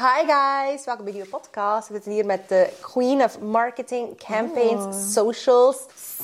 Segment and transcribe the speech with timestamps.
[0.00, 1.88] Hi guys, welkom bij een nieuwe podcast.
[1.88, 5.76] We zitten hier met de queen of marketing, campaigns, socials,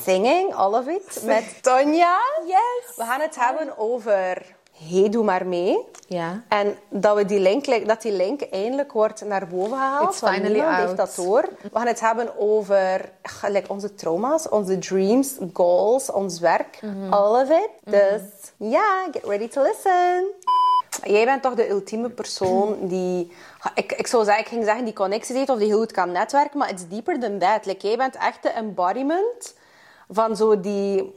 [0.03, 1.21] singing, all of it.
[1.23, 2.19] Met Tonja.
[2.45, 2.95] Yes.
[2.95, 5.77] We gaan het hebben over Hey, doe maar mee.
[6.07, 6.43] Ja.
[6.47, 10.09] En dat, we die link, dat die link eindelijk wordt naar boven gehaald.
[10.09, 10.75] It's finally out.
[10.75, 11.49] heeft dat door.
[11.61, 13.11] We gaan het hebben over
[13.47, 16.79] like, onze trauma's, onze dreams, goals, ons werk.
[16.81, 17.13] Mhm.
[17.13, 17.69] All of it.
[17.83, 18.21] Dus
[18.57, 20.25] ja, get ready to listen.
[21.03, 23.31] Jij bent toch de ultieme persoon die...
[23.75, 26.11] Ik, ik zou zeggen, ik ging zeggen die connecties heeft of die heel goed kan
[26.11, 27.65] netwerken, maar it's deeper than that.
[27.65, 29.55] Like, jij bent echt de embodiment
[30.09, 31.13] van zo die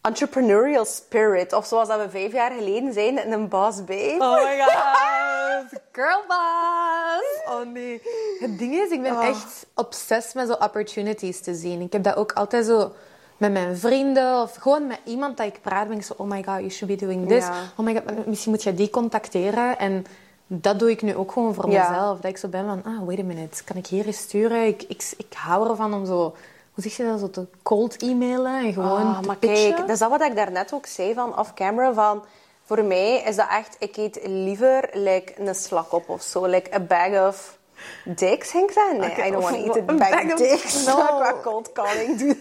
[0.00, 1.52] entrepreneurial spirit.
[1.52, 4.16] Of zoals dat we vijf jaar geleden zeiden in een boss babe.
[4.18, 5.80] Oh my god.
[5.92, 7.56] Girl boss.
[7.56, 8.02] Oh nee.
[8.38, 11.80] Het ding is, ik ben echt obsessed met zo opportunities te zien.
[11.80, 12.92] Ik heb dat ook altijd zo
[13.36, 15.88] met mijn vrienden of gewoon met iemand dat ik praat.
[15.88, 17.44] Ben ik zo, oh my god, you should be doing this.
[17.44, 17.52] Ja.
[17.76, 19.78] Oh my god, misschien moet je die contacteren.
[19.78, 20.04] En
[20.46, 21.88] dat doe ik nu ook gewoon voor Ja.
[21.90, 22.20] mezelf.
[22.20, 23.64] Dat ik zo ben van, ah, wait a minute.
[23.64, 24.66] Kan ik hier eens sturen?
[24.66, 26.34] Ik, ik, ik hou ervan om zo...
[26.74, 27.20] Hoe zeg je dat?
[27.20, 29.68] Zo te cold e-mailen en gewoon Ah, te maar pitchen.
[29.74, 31.92] kijk, dat is dat wat ik daarnet ook zei van off-camera.
[31.92, 32.24] Van,
[32.64, 33.76] voor mij is dat echt...
[33.78, 36.46] Ik eet liever like, een slak op of zo.
[36.46, 37.55] Like a bag of
[38.04, 38.98] dicks, ik zeggen?
[38.98, 40.84] Nee, Oké, I don't want to eat a een bag, of dicks.
[40.86, 40.94] No.
[41.20, 42.36] Qua cold calling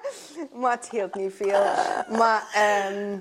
[0.60, 1.62] maar het hield niet veel.
[2.18, 2.48] Maar...
[2.54, 3.16] ehm,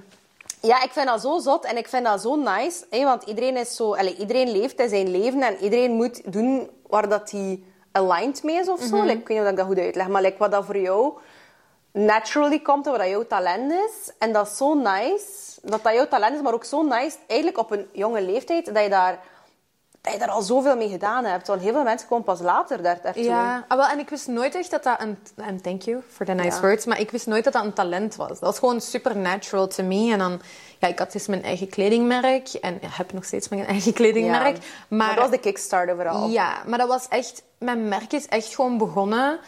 [0.61, 2.85] ja, ik vind dat zo zot en ik vind dat zo nice.
[2.89, 3.95] Hè, want iedereen is zo...
[3.95, 8.59] Allee, iedereen leeft in zijn leven en iedereen moet doen waar dat hij aligned mee
[8.59, 9.01] is of zo.
[9.01, 11.13] Like, ik weet niet of ik dat goed uitleg, maar like, wat dat voor jou
[11.91, 14.11] naturally komt en wat dat jouw talent is.
[14.17, 15.25] En dat is zo nice.
[15.61, 18.83] Dat dat jouw talent is, maar ook zo nice, eigenlijk op een jonge leeftijd, dat
[18.83, 19.19] je daar,
[20.01, 21.47] dat je daar al zoveel mee gedaan hebt.
[21.47, 23.23] Want heel veel mensen komen pas later daar, daartoe.
[23.23, 25.17] Ja, ah, wel, en ik wist nooit echt dat dat een...
[25.35, 26.61] En thank you for the nice Ja.
[26.61, 26.85] words.
[26.85, 28.27] Maar ik wist nooit dat dat een talent was.
[28.27, 30.11] Dat was gewoon supernatural to me.
[30.11, 30.41] En dan...
[30.79, 32.47] Ja, ik had dus mijn eigen kledingmerk.
[32.53, 34.55] En ja, heb nog steeds mijn eigen kledingmerk.
[34.55, 34.63] Ja.
[34.87, 36.29] Maar, dat was de kickstarter vooral.
[36.29, 37.43] Ja, maar dat was echt...
[37.57, 39.39] Mijn merk is echt gewoon begonnen...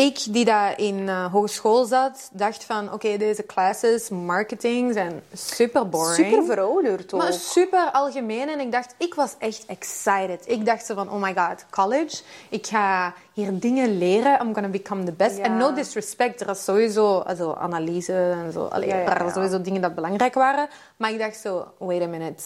[0.00, 2.92] Ik, die daar in eh, hogeschool zat, dacht van...
[2.92, 6.26] Oké, deze classes, marketing, zijn super boring.
[6.26, 7.20] Super verouderd ook.
[7.20, 8.48] Maar super algemeen.
[8.48, 10.42] En ik dacht, ik was echt excited.
[10.46, 12.22] Ik dacht zo van, oh my god, college.
[12.48, 14.40] Ik ga hier dingen leren.
[14.40, 15.38] I'm gonna become the best.
[15.38, 16.40] En no disrespect.
[16.40, 18.64] Er was sowieso also, analyse en zo.
[18.64, 20.68] Allee, Ja, ja, er waren sowieso dingen dat belangrijk waren.
[20.96, 22.42] Maar ik dacht zo, wait a minute.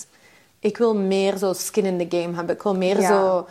[0.58, 2.54] Ik wil meer zo skin in the game hebben.
[2.54, 3.46] Ik wil meer zo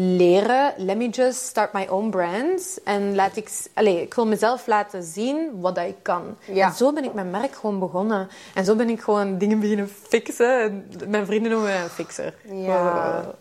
[0.00, 0.74] leren.
[0.76, 2.78] Let me just start my own brand.
[2.84, 3.50] En laat ik...
[3.74, 6.36] Allee, ik wil mezelf laten zien wat dat ik kan.
[6.44, 6.66] Ja.
[6.66, 8.28] En zo ben ik mijn merk gewoon begonnen.
[8.54, 10.60] En zo ben ik gewoon dingen beginnen fixen.
[10.60, 12.34] En mijn vrienden noemen mij een fixer.
[12.42, 13.34] Ja.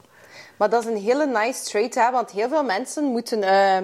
[0.57, 3.43] Maar dat is een hele nice trait, hè, want heel veel mensen moeten...
[3.43, 3.81] eh,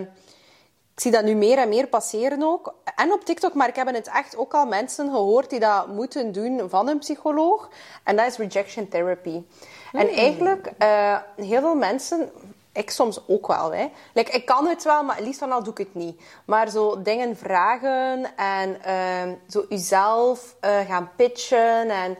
[0.93, 2.73] ik zie dat nu meer en meer passeren ook.
[2.95, 6.31] En op TikTok, maar ik heb het echt ook al mensen gehoord die dat moeten
[6.31, 7.69] doen van een psycholoog.
[8.03, 9.41] En dat is rejection therapy.
[9.91, 12.29] En eigenlijk, eh, heel veel mensen...
[12.73, 13.87] Ik soms ook wel, hè.
[14.13, 16.21] Like, ik kan het wel, maar liefst van al doe ik het niet.
[16.45, 22.17] Maar zo dingen vragen en eh, zo jezelf eh, gaan pitchen en...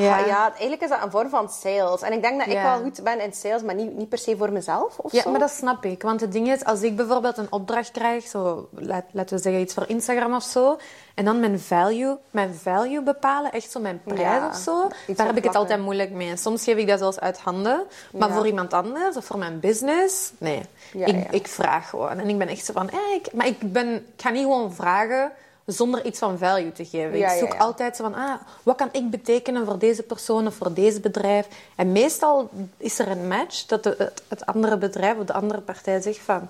[0.00, 0.18] Ja.
[0.18, 0.26] Ja.
[0.26, 2.02] ja, eigenlijk is dat een vorm van sales.
[2.02, 2.62] En ik denk dat ik Ja.
[2.62, 5.30] wel goed ben in sales, maar niet, niet per se voor mezelf of Ja, zo.
[5.30, 6.02] maar dat snap ik.
[6.02, 9.62] Want het ding is, als ik bijvoorbeeld een opdracht krijg, zo, laat, laten we zeggen
[9.62, 10.78] iets voor Instagram of zo,
[11.14, 15.26] en dan mijn value, mijn value bepalen, echt zo mijn prijs Ja, of zo, daar
[15.26, 16.36] heb ik het altijd moeilijk mee.
[16.36, 17.82] Soms geef ik dat zelfs uit handen.
[18.12, 18.34] Maar Ja.
[18.34, 20.62] voor iemand anders of voor mijn business, nee.
[20.92, 22.18] Ik, ik vraag gewoon.
[22.18, 24.72] En ik ben echt zo van, eh, ik, maar ik, ben, ik ga niet gewoon
[24.74, 25.32] vragen
[25.66, 27.18] zonder iets van value te geven.
[27.18, 27.60] Ja, ik zoek ja, ja.
[27.60, 31.46] altijd zo van, ah, wat kan ik betekenen voor deze persoon of voor deze bedrijf?
[31.76, 35.60] En meestal is er een match dat de- het, het andere bedrijf of de andere
[35.60, 36.48] partij zegt van...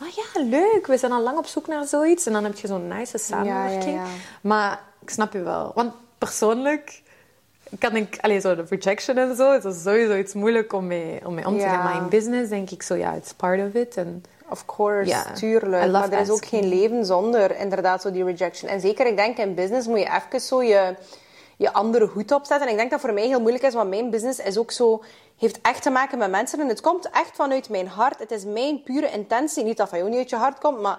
[0.00, 2.26] Ah ja, leuk, we zijn al lang op zoek naar zoiets.
[2.26, 4.00] En dan heb je zo'n nice samenwerking.
[4.40, 5.72] Maar ik snap je wel.
[5.74, 7.02] Want persoonlijk
[7.78, 8.18] kan ik...
[8.20, 11.46] Allee, zo de rejection en zo, is dat sowieso iets moeilijk om mee, om mee
[11.46, 11.84] om te gaan.
[11.84, 13.96] Maar in business denk ik zo, ja, it's part of it.
[13.96, 15.90] En Of course, tuurlijk.
[15.92, 18.70] Maar er is ook geen leven zonder inderdaad zo die rejection.
[18.70, 20.94] En zeker, ik denk in business moet je even zo je,
[21.56, 22.66] je andere hoed opzetten.
[22.66, 25.02] En ik denk dat voor mij heel moeilijk is, want mijn business is ook zo...
[25.38, 26.60] Heeft echt te maken met mensen.
[26.60, 28.18] En het komt echt vanuit mijn hart.
[28.18, 29.64] Het is mijn pure intentie.
[29.64, 30.98] Niet dat van jou niet uit je hart komt, maar...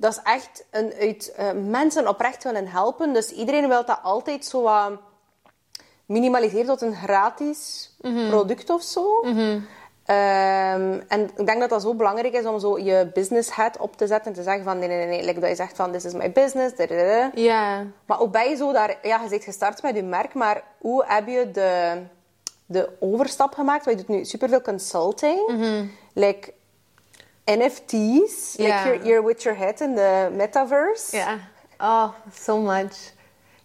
[0.00, 3.12] Dat is echt een, uit eh, mensen oprecht willen helpen.
[3.12, 4.90] Dus iedereen wil dat altijd zo wat
[6.06, 8.28] minimaliseren tot een gratis Mhm.
[8.28, 9.20] product of zo.
[10.08, 13.96] Ehm, en ik denk dat dat zo belangrijk is om zo je business head op
[13.96, 15.24] te zetten en te zeggen van nee, nee, nee.
[15.24, 16.74] Like dat je zegt van this is my business.
[17.34, 20.62] ja, Maar ook ben je zo daar, ja, je bent gestart met je merk, maar
[20.78, 22.02] hoe heb je de,
[22.66, 23.84] de overstap gemaakt?
[23.84, 25.50] Want je doet nu superveel consulting.
[26.12, 26.52] Like
[27.44, 31.16] NFT's, like you're, you're with your head in the metaverse.
[31.16, 31.38] ja.
[31.78, 33.12] Oh, so much.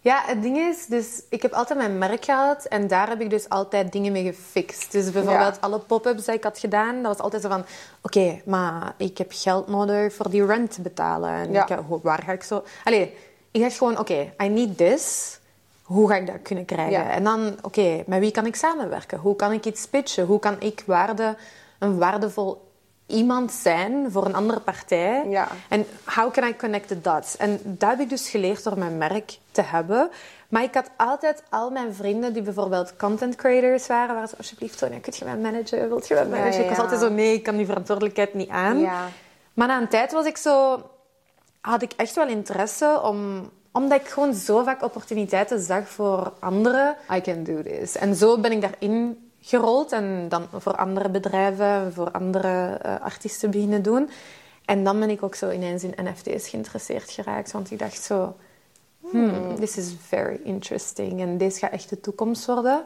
[0.04, 3.30] Ja, het ding is, dus ik heb altijd mijn merk gehad en daar heb ik
[3.30, 4.92] dus altijd dingen mee gefixt.
[4.92, 5.60] Dus bijvoorbeeld Ja.
[5.60, 7.64] alle pop-ups die ik had gedaan, dat was altijd zo van,
[8.02, 11.30] oké, maar ik heb geld nodig voor die rent te betalen.
[11.30, 11.62] En Ja.
[11.62, 12.64] ik, eh, waar ga ik zo...
[12.84, 13.16] Allee,
[13.50, 15.38] ik dacht gewoon, oké, I need this.
[15.82, 16.92] Hoe ga ik dat kunnen krijgen?
[17.04, 17.10] Ja.
[17.10, 19.18] En dan, oké, met wie kan ik samenwerken?
[19.18, 20.26] Hoe kan ik iets pitchen?
[20.26, 21.36] Hoe kan ik waarde,
[21.78, 22.63] een waardevol
[23.06, 25.28] iemand zijn voor een andere partij?
[25.28, 25.48] Ja.
[25.68, 27.36] En how can I connect the dots?
[27.36, 30.10] En dat heb ik dus geleerd door mijn merk te hebben.
[30.48, 34.78] Maar ik had altijd al mijn vrienden die bijvoorbeeld content creators waren, waren zo, alsjeblieft,
[34.78, 35.88] Tonya, kun je mij managen?
[35.88, 36.62] Wilt je mij Ja, managen?
[36.62, 38.78] Ik was altijd zo, nee, ik kan die verantwoordelijkheid niet aan.
[38.78, 39.08] Ja.
[39.54, 40.82] Maar na een tijd was ik zo,
[41.60, 46.96] had ik echt wel interesse om omdat ik gewoon zo vaak opportuniteiten zag voor anderen.
[47.12, 47.96] I can do this.
[47.96, 53.50] En zo ben ik daarin gerold en dan voor andere bedrijven, voor andere eh, artiesten
[53.50, 54.10] beginnen doen.
[54.64, 58.36] En dan ben ik ook zo ineens in NFT's geïnteresseerd geraakt, want ik dacht zo,
[59.10, 62.84] hmm, this is very interesting en deze gaat echt de toekomst worden.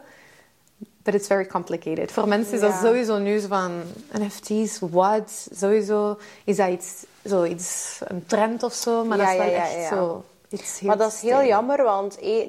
[1.02, 2.12] But it's very complicated.
[2.12, 2.80] Voor mensen is dat Ja.
[2.80, 3.82] sowieso zo van
[4.18, 5.48] NFT's, what?
[5.52, 9.62] Sowieso is dat iets, zoiets, een trend of zo, maar Ja, dat is wel ja,
[9.62, 9.88] echt ja.
[9.88, 10.24] zo.
[10.48, 12.40] iets Maar dat is heel jammer, want eh,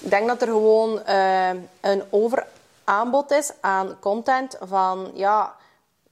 [0.00, 1.48] ik denk dat er gewoon eh,
[1.80, 2.02] een
[2.90, 5.54] overaanbod is aan content van, ja,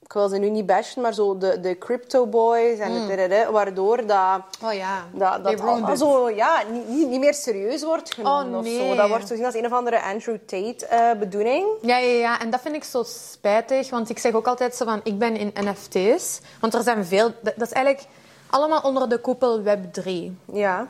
[0.02, 3.00] ik wil ze nu niet bashen, maar zo de, de crypto boys en Mm.
[3.00, 8.14] de tereré, waardoor dat, Oh ja, dat, dat zo, ja, niet, niet, meer serieus wordt
[8.14, 8.70] genomen Oh, of zo.
[8.72, 8.96] nee.
[8.96, 11.66] Dat wordt zo gezien als een of andere Andrew Tate bedoeling.
[11.82, 14.84] Ja, ja, ja, en dat vind ik zo spijtig, want ik zeg ook altijd zo
[14.84, 16.40] van, ik ben in NFT's.
[16.60, 18.06] Want er zijn veel, dat dat is eigenlijk
[18.50, 20.10] allemaal onder de koepel Web3.
[20.52, 20.86] Ja.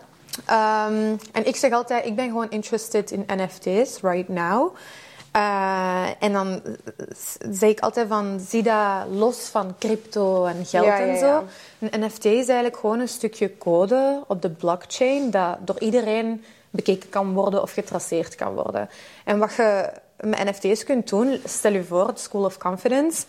[0.47, 4.75] Ehm, en ik zeg altijd, ik ben gewoon interested in NFT's right now.
[5.35, 6.63] Eh, en dan
[7.51, 11.45] zeg ik altijd van, zie dat los van crypto en geld Ja, en ja, zo.
[11.79, 17.09] Een NFT is eigenlijk gewoon een stukje code op de blockchain dat door iedereen bekeken
[17.09, 18.89] kan worden of getraceerd kan worden.
[19.25, 23.25] En wat je met NFT's kunt doen, stel je voor, het School of Confidence,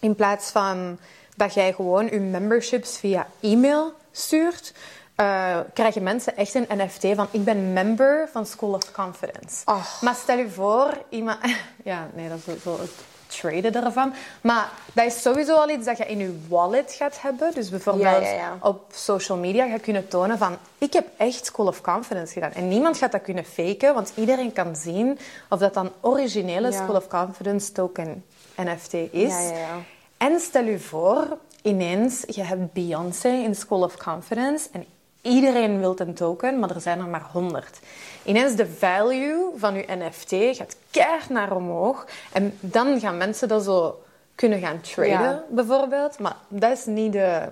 [0.00, 0.98] in plaats van
[1.36, 4.72] dat jij gewoon je memberships via e-mail stuurt,
[5.18, 9.64] eh, krijgen mensen echt een NFT van ik ben member van School of Confidence.
[10.00, 11.38] Maar stel je voor, iemand...
[11.84, 12.90] Ja, nee, dat is zo- het
[13.26, 14.12] traden ervan.
[14.40, 17.54] Maar dat is sowieso al iets dat je in je wallet gaat hebben.
[17.54, 18.56] Dus bijvoorbeeld Ja, ja, ja.
[18.60, 22.52] op social media gaat kunnen tonen van ik heb echt School of Confidence gedaan.
[22.52, 25.18] En niemand gaat dat kunnen faken, want iedereen kan zien
[25.48, 26.72] of dat dan originele.
[26.72, 28.24] School of Confidence token
[28.56, 29.32] NFT is.
[29.32, 29.76] Ja, ja, ja.
[30.16, 34.84] En stel je voor, ineens, je hebt Beyoncé in School of Confidence en
[35.22, 37.78] iedereen wil een token, maar er zijn er maar 100.
[38.24, 43.64] Ineens de value van je NFT gaat keihard naar omhoog en dan gaan mensen dat
[43.64, 44.02] zo
[44.34, 45.44] kunnen gaan traden, Ja.
[45.48, 46.18] bijvoorbeeld.
[46.18, 47.42] Maar dat is niet de...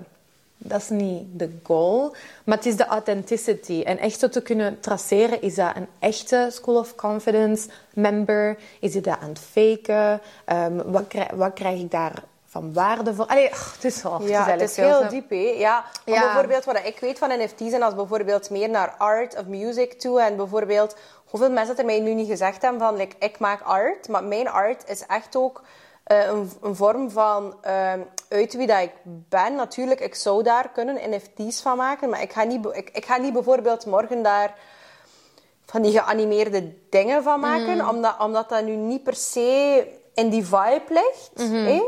[0.58, 2.14] Dat is niet de goal,
[2.44, 3.82] maar het is de authenticity.
[3.84, 8.56] En echt zo te kunnen traceren, is dat een echte School of Confidence member?
[8.80, 10.20] Is hij dat aan het faken?
[10.44, 12.22] Ehm, wat, krijg, wat krijg ik daar
[12.60, 13.26] van waarde voor?
[13.26, 15.36] Allee, ach, het is, oh, Ja, het is heel diep, hè.
[15.56, 16.20] Ja, maar Ja.
[16.24, 20.20] bijvoorbeeld wat ik weet van NFT's en als bijvoorbeeld meer naar art of music toe
[20.20, 24.08] en bijvoorbeeld hoeveel mensen er mij nu niet gezegd hebben van like, ik maak art,
[24.08, 25.62] maar mijn art is echt ook
[26.04, 29.54] eh, een, een vorm van ehm, uit wie dat ik ben.
[29.54, 33.16] Natuurlijk, ik zou daar kunnen NFT's van maken, maar ik ga niet, ik, ik ga
[33.16, 34.54] niet bijvoorbeeld morgen daar
[35.64, 37.88] van die geanimeerde dingen van maken, Mm.
[37.88, 41.30] omdat, omdat dat nu niet per se in die vibe ligt.
[41.34, 41.64] Mhm.
[41.64, 41.82] hè.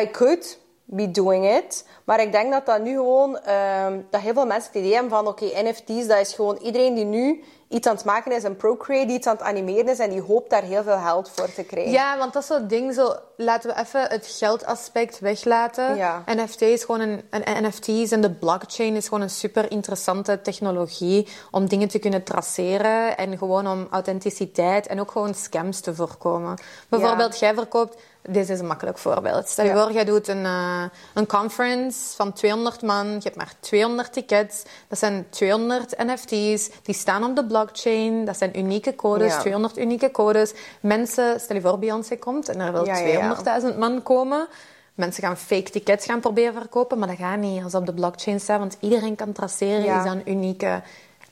[0.00, 1.84] I could be doing it.
[2.04, 3.38] Maar ik denk dat dat nu gewoon...
[3.38, 5.26] ehm, dat heel veel mensen het idee hebben van...
[5.26, 8.42] Oké, NFT's, dat is gewoon iedereen die nu iets aan het maken is.
[8.42, 9.98] Een Procreate die iets aan het animeren is.
[9.98, 11.92] En die hoopt daar heel veel geld voor te krijgen.
[11.92, 15.96] Ja, want dat is zo'n ding, zo, laten we even het geldaspect weglaten.
[15.96, 16.22] Ja.
[16.26, 21.28] NFT is gewoon een, een NFT's en de blockchain is gewoon een super interessante technologie
[21.50, 26.58] om dingen te kunnen traceren en gewoon om authenticiteit en ook gewoon scams te voorkomen.
[26.88, 27.96] Bijvoorbeeld, jij verkoopt,
[28.28, 29.48] dit is een makkelijk voorbeeld.
[29.48, 29.82] Stel je Ja.
[29.82, 30.82] voor, jij doet een, eh,
[31.14, 36.94] een conference van 200 man, je hebt maar 200 tickets, dat zijn 200 NFT's, die
[36.94, 39.40] staan op de blockchain, dat zijn unieke codes, Ja.
[39.40, 40.54] 200 unieke codes.
[40.80, 43.12] Mensen, stel je voor Beyoncé komt en er wil Ja, ja, ja.
[43.14, 44.46] 200.000 man komen.
[44.94, 48.40] Mensen gaan fake tickets gaan proberen verkopen, maar dat gaat niet als op de blockchain
[48.40, 50.82] staat, want iedereen kan traceren, is dat een unieke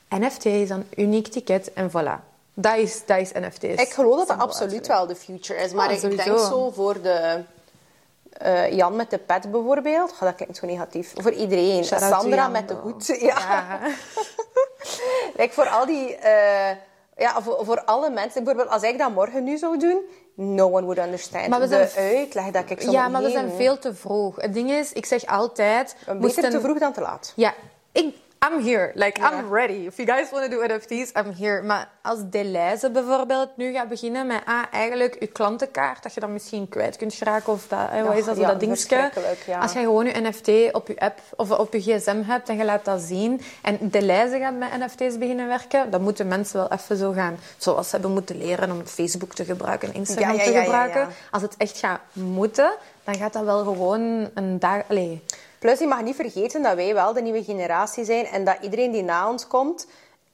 [0.09, 2.36] NFT, is dat een uniek ticket en voilà.
[2.59, 3.63] Dat is, dat is NFT's.
[3.83, 5.73] Ik geloof dat dat absoluut wel de future is.
[5.73, 7.43] Maar Ah, ik denk zo voor de...
[8.33, 10.11] eh, Jan met de pet bijvoorbeeld.
[10.13, 11.13] Oh, dat klinkt zo negatief.
[11.17, 11.85] Voor iedereen.
[11.85, 12.83] Sandra Jan, met de though.
[12.93, 13.07] hoed.
[13.21, 13.39] Ja.
[13.39, 13.79] Ja.
[15.37, 16.15] Like voor al die...
[16.17, 16.77] eh,
[17.17, 18.45] ja, voor, voor alle mensen.
[18.45, 20.01] Bijvoorbeeld, als ik dat morgen nu zou doen...
[20.35, 21.49] No one would understand.
[21.49, 24.37] Maar we zijn- de uitleg dat ik zo Ja, maar we zijn veel te vroeg.
[24.41, 25.97] Het ding is, ik zeg altijd...
[25.99, 27.33] Beter moesten- te vroeg dan te laat.
[27.37, 27.55] Ja,
[27.93, 28.15] ik,
[28.47, 28.93] I'm here.
[28.95, 29.87] Like, I'm ready.
[29.87, 31.63] If you guys want to do NFT's, I'm here.
[31.63, 36.33] Maar als Deleuze bijvoorbeeld nu gaat beginnen met ah, eigenlijk je klantenkaart, dat je dan
[36.33, 39.11] misschien kwijt kunt geraken of dat, eh, wat is dat, ja, dat dingetje.
[39.61, 42.65] Als je gewoon je NFT op je app of op je gsm hebt en je
[42.65, 46.97] laat dat zien en Deleuze gaat met NFT's beginnen werken, dan moeten mensen wel even
[46.97, 51.09] zo gaan, zoals ze hebben moeten leren om Facebook te gebruiken en Instagram te gebruiken.
[51.31, 52.73] Als het echt gaat moeten,
[53.05, 54.83] dan gaat dat wel gewoon een dag...
[54.89, 55.23] Allee,
[55.67, 58.91] Plus, je mag niet vergeten dat wij wel de nieuwe generatie zijn en dat iedereen
[58.91, 59.87] die na ons komt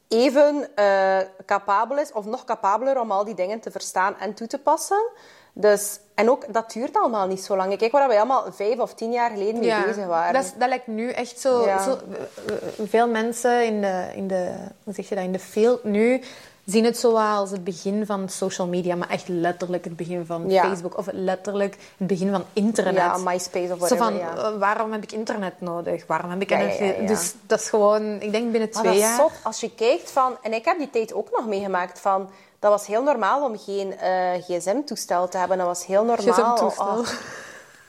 [0.09, 4.47] even eh, capabel is of nog capabeler om al die dingen te verstaan en toe
[4.47, 5.11] te passen.
[5.53, 7.77] Dus, en ook, dat duurt allemaal niet zo lang.
[7.79, 10.33] Kijk waar wij allemaal vijf of tien jaar geleden mee bezig waren.
[10.33, 11.65] Dat, is- dat lijkt nu echt zo...
[11.65, 11.83] Ja.
[11.83, 14.55] zo eh, eh, veel mensen in de, in de...
[14.85, 15.25] Hoe zeg je dat?
[15.25, 16.23] In de field nu
[16.64, 18.97] zien het zo als het begin van social media.
[18.97, 20.62] Maar echt letterlijk het begin van Ja.
[20.62, 20.99] Facebook.
[20.99, 22.95] Of letterlijk het begin van internet.
[22.95, 24.37] Ja, MySpace of Zo whatever, van, ja.
[24.37, 26.07] eh, waarom heb ik internet nodig?
[26.07, 27.07] Waarom heb ik ja.
[27.07, 28.21] Dus dat is gewoon...
[28.21, 29.16] Ik denk binnen Maar twee dat jaar...
[29.16, 29.33] zot.
[29.42, 30.37] Als je kijkt van...
[30.42, 32.31] En ik heb die tijd ook nog meegemaakt van...
[32.59, 35.59] Dat was heel normaal om geen eh, gsm-toestel te hebben.
[35.59, 36.35] Dat was heel normaal.
[36.35, 36.99] GSM-toestel.
[36.99, 37.07] Oh.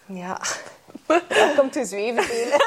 [0.05, 0.39] Ja.
[1.27, 2.23] Welkom to zweven.
[2.27, 2.59] Telen.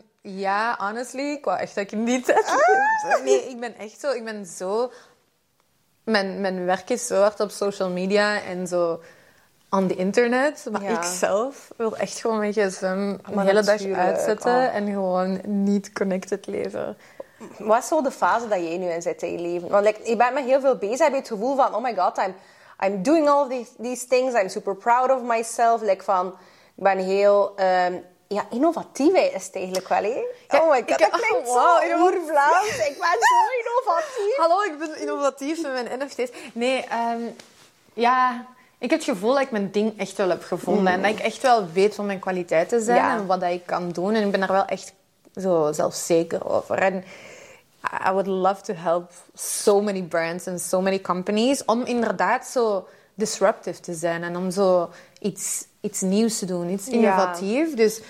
[0.22, 2.32] Ja, honestly, ik wou echt dat ik niet.
[2.32, 3.24] Ah.
[3.24, 4.10] Nee, ik ben echt zo...
[4.10, 4.92] Ik ben zo...
[6.04, 9.00] Mijn, mijn werk is zo hard op social media en zo
[9.70, 10.66] on the internet.
[10.70, 10.90] Maar Ja.
[10.90, 14.74] ik zelf wil echt gewoon mijn gsm Maar hele dag uitzetten oh.
[14.74, 16.96] en gewoon niet connected leven.
[17.58, 19.68] Wat is zo de fase dat jij nu in zit in je leven?
[19.68, 20.98] Want like, je bent met heel veel bezig.
[20.98, 21.74] Heb je het gevoel van...
[21.74, 22.34] Oh my god, I'm,
[22.84, 24.34] I'm doing all these, these things.
[24.34, 25.80] I'm super proud of myself.
[25.82, 26.26] Like van...
[26.74, 27.52] Ik ben heel...
[27.56, 27.94] ehm,
[28.34, 30.22] ja, innovatief is het eigenlijk wel, hè?
[30.48, 32.68] Ja, oh my ik- god, dat oh, klinkt wow, zo oer-Vlaams.
[32.88, 34.36] Ik ben zo innovatief.
[34.36, 36.30] Hallo, ik ben innovatief met mijn NFT's.
[36.52, 37.20] Nee, ehm,
[37.94, 38.46] ja...
[38.78, 40.92] Ik heb het gevoel dat ik mijn ding echt wel heb gevonden.
[40.92, 43.16] En dat ik echt wel weet wat mijn kwaliteiten zijn Ja.
[43.16, 44.14] en wat dat ik kan doen.
[44.14, 44.92] En ik ben daar wel echt
[45.36, 46.78] zo zelfzeker over.
[46.78, 47.04] En
[48.08, 52.88] I would love to help so many brands and so many companies om inderdaad zo
[53.14, 56.92] disruptive te zijn en om zo iets, iets nieuws te doen, iets Ja.
[56.92, 57.74] innovatief.
[57.74, 58.00] Dus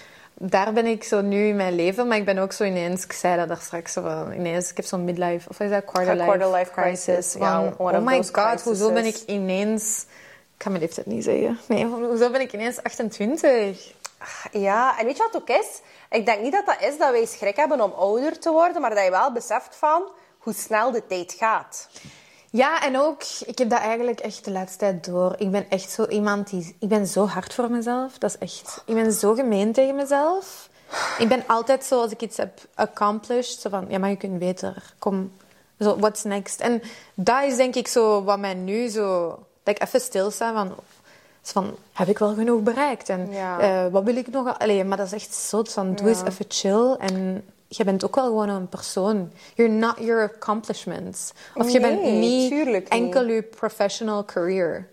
[0.44, 3.12] daar ben ik zo nu in mijn leven, maar ik ben ook zo ineens, ik
[3.12, 6.24] zei dat daar straks, van, ineens, ik heb zo'n midlife, of is dat quarter life,
[6.24, 10.06] quarter life crisis, ja, Van, one oh of my god, hoezo ben ik ineens,
[10.56, 13.92] ik ga mijn leeftijd niet zeggen, nee, hoezo ben ik ineens 28?
[14.52, 15.80] Ja, en weet je wat ook is?
[16.10, 18.94] Ik denk niet dat dat is dat wij schrik hebben om ouder te worden, maar
[18.94, 20.02] dat je wel beseft van
[20.38, 21.88] hoe snel de tijd gaat.
[22.52, 25.34] Ja, en ook, ik heb dat eigenlijk echt de laatste tijd door.
[25.38, 26.76] Ik ben echt zo iemand die...
[26.78, 28.18] Ik ben zo hard voor mezelf.
[28.18, 28.82] Dat is echt...
[28.86, 30.68] Ik ben zo gemeen tegen mezelf.
[31.18, 34.38] Ik ben altijd zo, als ik iets heb accomplished, zo van, ja, maar je kunt
[34.38, 34.94] beter.
[34.98, 35.32] Kom,
[35.80, 36.60] zo, what's next?
[36.60, 36.82] En
[37.14, 39.28] dat is denk ik zo wat mij nu zo...
[39.62, 40.74] Dat ik even stilsta van...
[41.42, 43.08] van, heb ik wel genoeg bereikt?
[43.08, 43.58] En Ja.
[43.58, 44.58] eh, wat wil ik nog...
[44.58, 46.94] Allee, maar dat is echt zo van, doe eens even chill.
[46.98, 47.44] En
[47.76, 49.32] je bent ook wel gewoon een persoon.
[49.54, 51.32] You're not your accomplishments.
[51.54, 54.88] Of je bent niet enkel je professional career.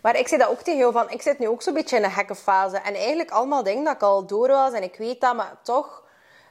[0.00, 2.04] Maar ik zei dat ook tegen jou van, ik zit nu ook zo'n beetje in
[2.04, 2.76] een gekke fase.
[2.76, 6.02] En eigenlijk allemaal dingen dat ik al door was en ik weet dat, maar toch,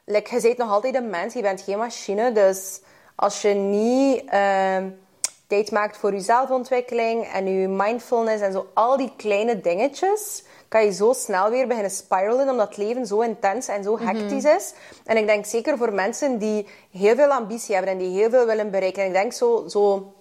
[0.05, 2.31] like, je bent nog altijd een mens, je bent geen machine.
[2.31, 2.81] Dus
[3.15, 4.89] als je niet ehm,
[5.47, 10.83] tijd maakt voor je zelfontwikkeling en je mindfulness en zo, al die kleine dingetjes, kan
[10.85, 14.73] je zo snel weer beginnen spiralen, omdat het leven zo intens en zo hectisch is.
[15.05, 18.45] En ik denk zeker voor mensen die heel veel ambitie hebben en die heel veel
[18.45, 19.01] willen bereiken.
[19.01, 19.63] En ik denk zo...
[19.67, 20.13] zo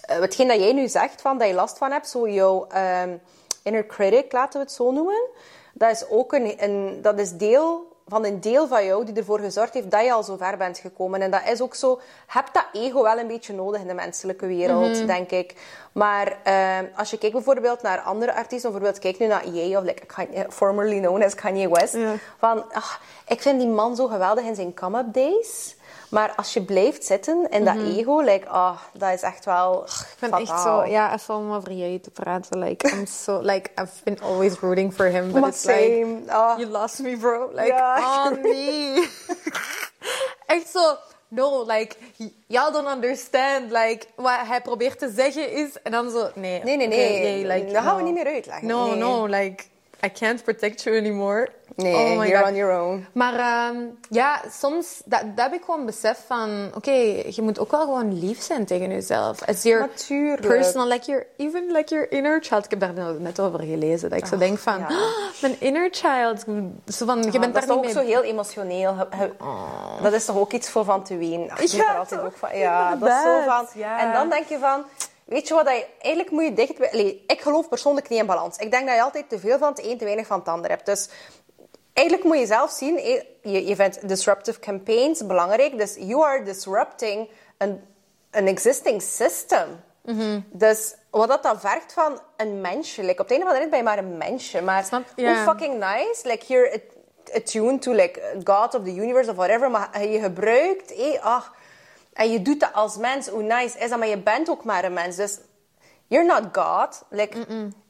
[0.00, 3.16] eh, hetgeen dat jij nu zegt, van, dat je last van hebt, zo jouw ehm,
[3.62, 5.28] inner critic, laten we het zo noemen,
[5.72, 9.38] dat is ook een, een, dat is deel van een deel van jou die ervoor
[9.38, 11.22] gezorgd heeft dat je al zo ver bent gekomen.
[11.22, 14.46] En dat is ook zo, heb dat ego wel een beetje nodig in de menselijke
[14.46, 15.54] wereld, denk ik.
[15.92, 19.84] Maar ehm, als je kijkt bijvoorbeeld naar andere artiesten, bijvoorbeeld kijk nu naar Ye, of
[19.84, 21.96] like, Kanye- formerly known as Kanye West,
[22.38, 25.76] van, ach, ik vind die man zo geweldig in zijn come-up days.
[26.08, 30.16] Maar als je blijft zitten in dat ego, like, ah, dat is echt wel Ik
[30.18, 32.58] ben echt zo, ja, even om over jij te praten.
[32.58, 35.32] Like, I'm so, like, I've been always rooting for him.
[35.32, 36.06] But Maar it's like.
[36.26, 36.58] Ah.
[36.58, 37.48] you lost me, bro.
[37.52, 37.98] Like, Ja.
[38.26, 39.08] oh nee.
[40.46, 40.96] echt zo,
[41.28, 41.96] no, like,
[42.46, 43.70] y'all don't understand.
[43.70, 46.62] Like, wat hij probeert te zeggen is, en dan zo, nee.
[46.64, 47.38] Nee, nee, nee.
[47.38, 48.66] yeah, like, Dat gaan we niet meer uitleggen.
[48.66, 48.96] No, Nee.
[48.96, 49.64] no, like,
[50.04, 51.48] I can't protect you anymore.
[51.76, 52.48] Nee, oh you're God.
[52.48, 53.06] on your own.
[53.12, 53.76] Maar ehm,
[54.10, 56.70] ja, soms dat, dat heb ik gewoon besef van...
[56.74, 56.90] Oké,
[57.28, 59.42] je moet ook wel gewoon lief zijn tegen jezelf.
[59.44, 60.46] As your Natuurlijk.
[60.46, 62.64] personal, like your, even like your inner child.
[62.64, 64.10] Ik heb daar nou net over gelezen.
[64.10, 64.78] Dat ik zo denk van...
[64.78, 64.86] ja.
[64.86, 66.44] "Ah, mijn inner child.
[66.86, 67.86] Zo van, je Ah, bent dat daar is toch mee...
[67.90, 68.94] ook zo heel emotioneel.
[69.10, 69.32] He-
[70.02, 71.50] Dat is toch ook iets voor van te ween.
[71.50, 72.58] Ach, Ja, er altijd ook van.
[72.58, 73.66] Ja, dat is zo van.
[73.74, 74.00] Ja.
[74.00, 74.84] En dan denk je van...
[75.28, 76.92] Weet je wat, je, eigenlijk moet je dicht...
[76.92, 78.56] Allee, ik geloof persoonlijk niet in balans.
[78.56, 80.70] Ik denk dat je altijd te veel van het een, te weinig van het ander
[80.70, 80.86] hebt.
[80.86, 81.08] Dus
[81.92, 86.42] eigenlijk moet je zelf zien, eh, je, je vindt disruptive campaigns belangrijk, dus you are
[86.42, 87.80] disrupting an,
[88.30, 89.80] an existing system.
[90.04, 90.40] Mhm.
[90.50, 93.70] Dus wat dat dan vergt van een mensje, like, op het einde van de rit
[93.70, 96.96] ben je maar een mensje, maar Snap- hoe fucking nice, like you're at-
[97.34, 101.54] attuned to like God of the universe of whatever, maar je gebruikt, eh, ach,
[102.18, 104.84] en je doet dat als mens, hoe nice is dat, maar je bent ook maar
[104.84, 105.38] een mens, dus
[106.06, 107.46] you're not God, like,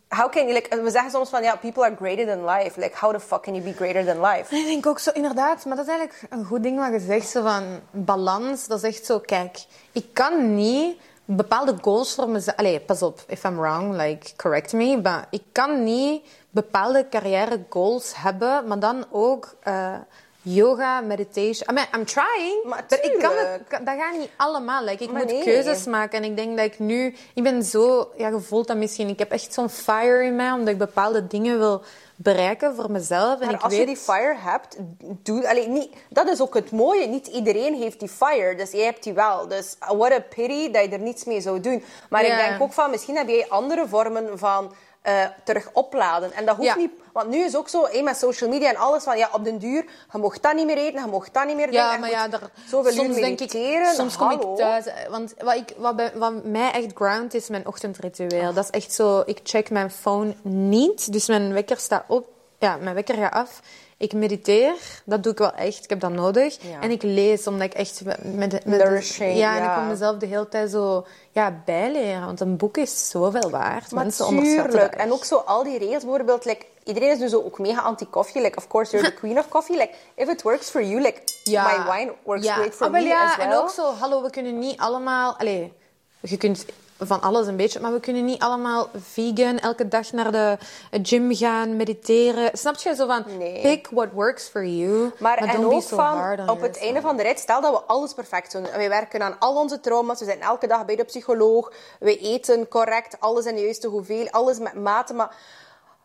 [0.09, 2.97] how can you, like, we zeggen soms van, ja, people are greater than life, like,
[2.97, 4.57] how the fuck can you be greater than life?
[4.57, 7.29] Ik denk ook zo, inderdaad, maar dat is eigenlijk een goed ding wat je zegt,
[7.29, 8.67] zo van balans.
[8.67, 12.57] Dat is echt zo, kijk, ik kan niet bepaalde goals voor mezelf...
[12.57, 15.01] Allee, pas op, if I'm wrong, like, correct me.
[15.03, 19.95] Maar ik kan niet bepaalde carrière goals hebben, maar dan ook eh,
[20.43, 21.69] yoga, meditation.
[21.71, 24.85] I mean, I'm trying, Maar ik kan het, kan- dat gaat niet allemaal.
[24.85, 25.43] Like, ik Maar moet nee.
[25.43, 26.23] keuzes maken.
[26.23, 27.15] En ik denk dat ik nu...
[27.35, 28.11] Ik ben zo...
[28.17, 29.09] Ja, je voelt dat misschien.
[29.09, 31.83] Ik heb echt zo'n fire in mij, omdat ik bepaalde dingen wil
[32.17, 33.41] bereiken voor mezelf.
[33.41, 33.81] En Maar ik als weet...
[33.81, 34.77] je die fire hebt,
[35.23, 35.49] doe...
[35.49, 37.07] Allee, niet, dat is ook het mooie.
[37.07, 39.49] Niet iedereen heeft die fire, dus jij hebt die wel.
[39.49, 41.85] Dus what a pity dat je er niets mee zou doen.
[42.11, 46.33] Maar ik denk ook van, misschien heb jij andere vormen van eh, terug opladen.
[46.33, 46.77] En dat hoeft Ja.
[46.77, 46.91] niet...
[47.13, 49.85] Want nu is ook zo, met social media en alles, van ja, op den duur,
[50.13, 51.75] je mocht dat niet meer eten, je mocht dat niet meer doen.
[51.75, 54.53] Ja, maar ja, daar, zoveel soms denk ik, soms kom Hallo.
[54.53, 54.87] ik thuis.
[54.87, 58.53] eh, Want wat, ik, wat, bij- wat mij echt ground is, mijn ochtendritueel.
[58.53, 61.13] Dat is echt zo, ik check mijn phone niet.
[61.13, 62.27] Dus mijn wekker staat op,
[62.59, 63.61] ja, mijn wekker gaat af.
[63.99, 64.75] Ik mediteer,
[65.05, 66.59] dat doe ik wel echt, ik heb dat nodig.
[66.61, 66.81] Ja.
[66.81, 69.71] En ik lees, omdat ik echt met, met, met Nourishing, ja, en ja.
[69.71, 72.25] ik wil mezelf de hele tijd zo ja, bijleren.
[72.25, 73.91] Want een boek is zoveel waard.
[73.91, 77.29] Maar Mensen onderschatten dat En ook zo al die regels, bijvoorbeeld, like, iedereen is nu
[77.29, 78.43] zo ook mega anti-koffie.
[78.43, 79.77] Like, of course, you're the queen of coffee.
[79.77, 82.55] Like, if it works for you, like, my wine works ja.
[82.55, 83.47] great for Ah, me ja, as well.
[83.47, 85.37] En ook zo, hallo, we kunnen niet allemaal...
[85.39, 85.73] Allee,
[86.21, 86.65] je kunt
[87.01, 90.59] van alles een beetje, maar we kunnen niet allemaal vegan elke dag naar de
[91.03, 92.51] gym gaan, mediteren.
[92.59, 92.95] Snap je?
[92.95, 93.61] Zo van, Nee.
[93.61, 95.11] pick what works for you.
[95.19, 97.73] Maar, en don't be ook so van, op het einde van de rit, stel dat
[97.73, 98.63] we alles perfect doen.
[98.63, 101.73] Wij werken aan al onze trauma's, we zijn elke dag bij de psycholoog.
[102.01, 105.15] We eten correct, alles in de juiste hoeveelheid, alles met mate.
[105.15, 105.35] Maar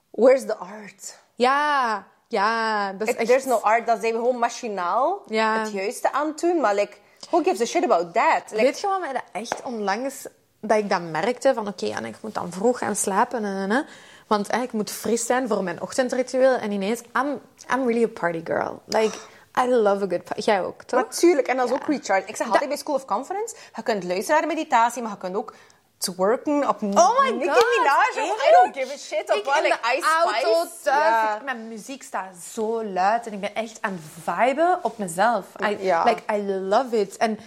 [0.09, 1.17] where's the art?
[1.35, 3.27] Ja, ja, dat is If echt...
[3.27, 5.59] there's no art, dan zijn we gewoon machinaal Ja.
[5.59, 6.61] het juiste aan doen.
[6.61, 6.93] Maar like,
[7.29, 8.43] who gives a shit about that?
[8.51, 10.25] Like, Weet je wat mij dat echt onlangs...
[10.65, 13.45] Dat ik dat merkte van, oké, en ik moet dan vroeg gaan slapen.
[13.45, 13.85] En, en, en.
[14.27, 16.55] Want eh, ik moet fris zijn voor mijn ochtendritueel.
[16.55, 17.39] En ineens, I'm,
[17.73, 18.81] I'm really a party girl.
[18.85, 19.17] Like,
[19.61, 20.41] I love a good party.
[20.41, 20.99] Jij ook, toch?
[20.99, 22.27] Natuurlijk, en dat is ook recharge.
[22.27, 25.17] Ik zeg altijd bij School of Conference, je kunt luisteren naar de meditatie, maar je
[25.17, 25.53] kunt ook
[25.97, 27.65] twerken op Oh my Nicki god!
[27.77, 28.25] Minaj.
[28.25, 29.29] I don't give a shit.
[29.31, 31.35] Op Ik wat, like Ice auto thuis, Ja.
[31.35, 35.45] ik- mijn muziek staat zo luid en ik ben echt aan het viben op mezelf.
[35.61, 36.03] I, Ja.
[36.03, 37.17] Like, I love it.
[37.17, 37.39] En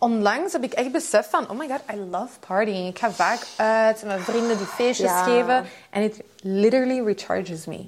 [0.00, 2.88] onlangs heb ik echt beseft van, oh my god, I love partying.
[2.88, 5.22] Ik ga vaak uit, mijn vrienden die feestjes Ja.
[5.22, 5.66] geven.
[5.90, 7.86] En it literally recharges me.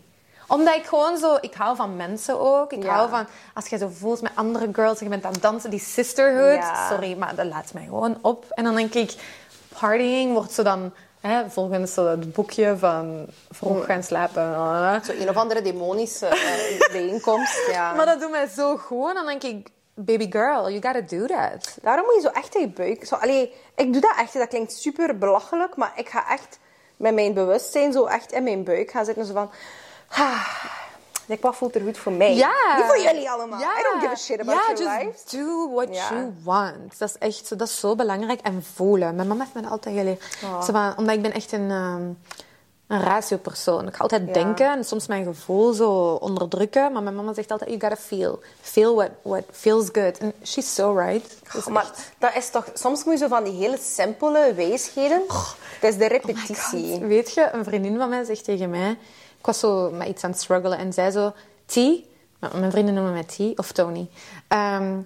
[0.49, 1.39] Omdat ik gewoon zo...
[1.41, 2.73] Ik hou van mensen ook.
[2.73, 2.95] Ik Ja.
[2.95, 3.27] hou van...
[3.55, 6.55] Als je zo voelt met andere girls en je bent aan het dansen, die sisterhood.
[6.59, 6.89] Ja.
[6.89, 8.45] Sorry, maar dat laat mij gewoon op.
[8.51, 9.15] En dan denk ik,
[9.79, 10.93] partying wordt zo dan...
[11.21, 14.43] Hè, volgens zo het boekje van vroeg gaan slapen.
[14.57, 15.03] ah.
[15.05, 17.61] Zo een of andere demonische eh, bijeenkomst.
[17.71, 17.93] Ja.
[17.97, 19.09] Maar dat doet mij zo goed.
[19.09, 21.79] En dan denk ik, baby girl, you gotta do that.
[21.83, 23.05] Daarom moet je zo echt in je buik...
[23.07, 24.33] Zo, allee, ik doe dat echt.
[24.33, 26.59] Dat klinkt super belachelijk, maar ik ga echt
[26.97, 29.25] met mijn bewustzijn zo echt in mijn buik gaan zitten.
[29.27, 29.51] Zo van...
[30.09, 30.65] Ah,
[31.27, 32.35] like, wat voelt er goed voor mij?
[32.35, 32.77] Ja.
[32.77, 33.61] Niet voor jullie allemaal.
[33.61, 33.79] Ja.
[33.79, 35.47] I don't give a shit about ja, your just lives.
[35.47, 36.13] do what Ja.
[36.13, 36.99] you want.
[36.99, 38.41] Dat is echt zo, dat is zo belangrijk.
[38.41, 39.15] En voelen.
[39.15, 40.39] Mijn mama heeft me dat altijd geleerd.
[40.45, 40.63] Oh.
[40.63, 42.03] Zo van, omdat ik ben echt een, ehm,
[42.93, 43.87] een ratio-persoon.
[43.89, 44.33] Ik ga altijd Ja.
[44.33, 46.93] denken en soms mijn gevoel zo onderdrukken.
[46.93, 48.41] Maar mijn mama zegt altijd, you gotta feel.
[48.61, 50.21] Feel what, what feels good.
[50.21, 51.39] And she's so right.
[51.71, 52.65] Maar dat is toch...
[52.75, 55.23] Soms moet je zo van die hele simpele wijsheden...
[55.81, 56.99] Het is de repetitie.
[56.99, 58.91] Weet je, een vriendin van mij zegt tegen mij...
[59.39, 61.33] Ik was zo met iets aan het struggelen en zei zo...
[61.67, 61.75] T,
[62.53, 64.09] mijn vrienden noemen mij T, of Tony.
[64.49, 65.01] Ehm,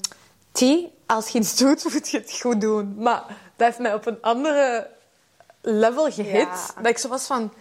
[0.52, 0.62] T,
[1.06, 2.94] als je iets doet, moet je het goed doen.
[2.98, 3.24] Maar
[3.56, 4.94] dat heeft mij op een andere
[5.60, 6.48] level gehit.
[6.48, 6.82] Ja.
[6.82, 7.52] Dat ik zo was van...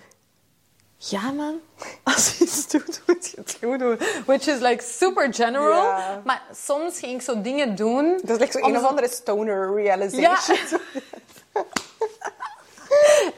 [1.09, 1.59] Ja, man.
[2.03, 3.99] Als je iets doet, moet je het goed doen.
[4.25, 5.83] Which is like super general.
[5.83, 6.21] Ja.
[6.23, 8.19] Maar soms ging ik zo dingen doen...
[8.23, 10.57] Dat is like zo om een of andere stoner realization.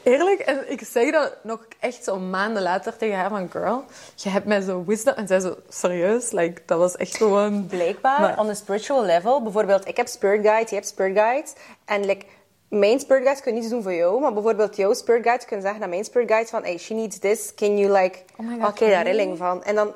[0.02, 3.50] Eerlijk, en ik zeg dat nog echt zo maanden later tegen haar van...
[3.50, 5.14] Girl, je hebt mij zo wisdom...
[5.14, 6.30] En zij zo, serieus?
[6.30, 7.66] Like, dat was echt gewoon...
[7.66, 11.52] Blijkbaar, Maar- on a spiritual level, bijvoorbeeld, ik heb spirit guides, je hebt spirit guides.
[11.84, 12.26] En like,
[12.68, 15.80] mijn spirit guides kunnen niets doen voor jou, maar bijvoorbeeld jouw spirit guides kunnen zeggen
[15.80, 18.18] naar mijn spirit guides van, hey, she needs this, can you like...
[18.36, 19.10] Oh Oké, daar really?
[19.10, 19.64] rilling van.
[19.64, 19.94] En dan,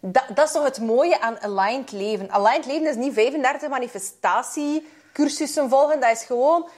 [0.00, 2.30] dat, dat is toch het mooie aan aligned leven.
[2.30, 6.68] Aligned leven is niet 35 manifestatiecursussen volgen, dat is gewoon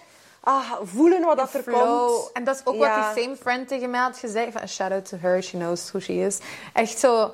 [0.41, 2.31] ah, voelen wat dat er komt.
[2.33, 3.05] En dat is ook Ja.
[3.05, 4.53] wat die same friend tegen mij had gezegd.
[4.53, 6.39] Van, shout out to her, she knows who she is.
[6.73, 7.33] Echt zo...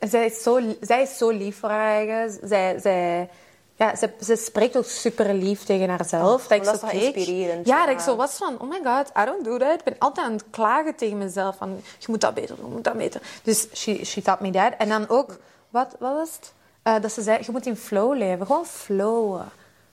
[0.00, 2.38] zij is zo, zij is zo lief voor haar eigen.
[2.42, 3.30] Zij, zij,
[3.76, 6.42] ja, ze, ze spreekt ook super lief tegen haarzelf.
[6.42, 7.14] Oh, dat ik zo is keek.
[7.14, 7.86] inspirerend, Ja, ja.
[7.86, 9.74] dat ik zo was van, oh my god, I don't do that.
[9.78, 11.56] Ik ben altijd aan het klagen tegen mezelf.
[11.56, 13.20] Van, je moet dat beter doen, je moet dat beter.
[13.42, 14.72] Dus she, she taught me that.
[14.78, 15.38] En dan ook,
[15.70, 16.52] wat, wat was het?
[16.82, 18.46] Eh, dat ze zei, je moet in flow leven.
[18.46, 19.48] Gewoon flowen.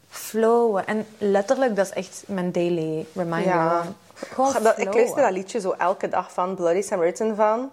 [0.09, 0.87] Flowen.
[0.87, 3.53] En letterlijk, dat is echt mijn daily reminder.
[3.53, 3.83] Ja.
[4.15, 7.69] Gewoon dat- ik luister dat liedje zo elke dag van Bloody Samaritan van.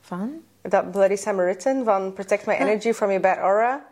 [0.00, 0.30] Van?
[0.62, 3.84] Dat Bloody Samaritan van Protect My Energy from Your Bad Aura.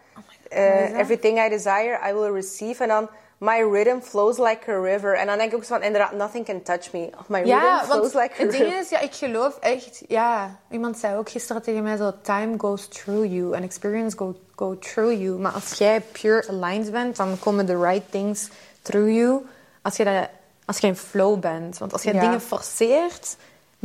[0.48, 2.83] Eh, everything I desire, I will receive.
[2.83, 5.16] En dan, my rhythm flows like a river.
[5.16, 7.11] En dan denk ik ook zo van, inderdaad, nothing can touch me.
[7.26, 8.78] My Ja, rhythm flows like a het ding river.
[8.78, 10.02] is, ja, ik geloof echt...
[10.09, 12.12] Ja, iemand zei ook gisteren tegen mij zo...
[12.22, 15.38] Time goes through you and experience go, go through you.
[15.38, 18.48] Maar als jij pure aligned bent, dan komen the right things
[18.83, 19.46] through you.
[19.83, 20.28] Als je, dat,
[20.64, 21.78] als je in flow bent.
[21.78, 22.20] Want als je Ja.
[22.20, 23.37] dingen forceert,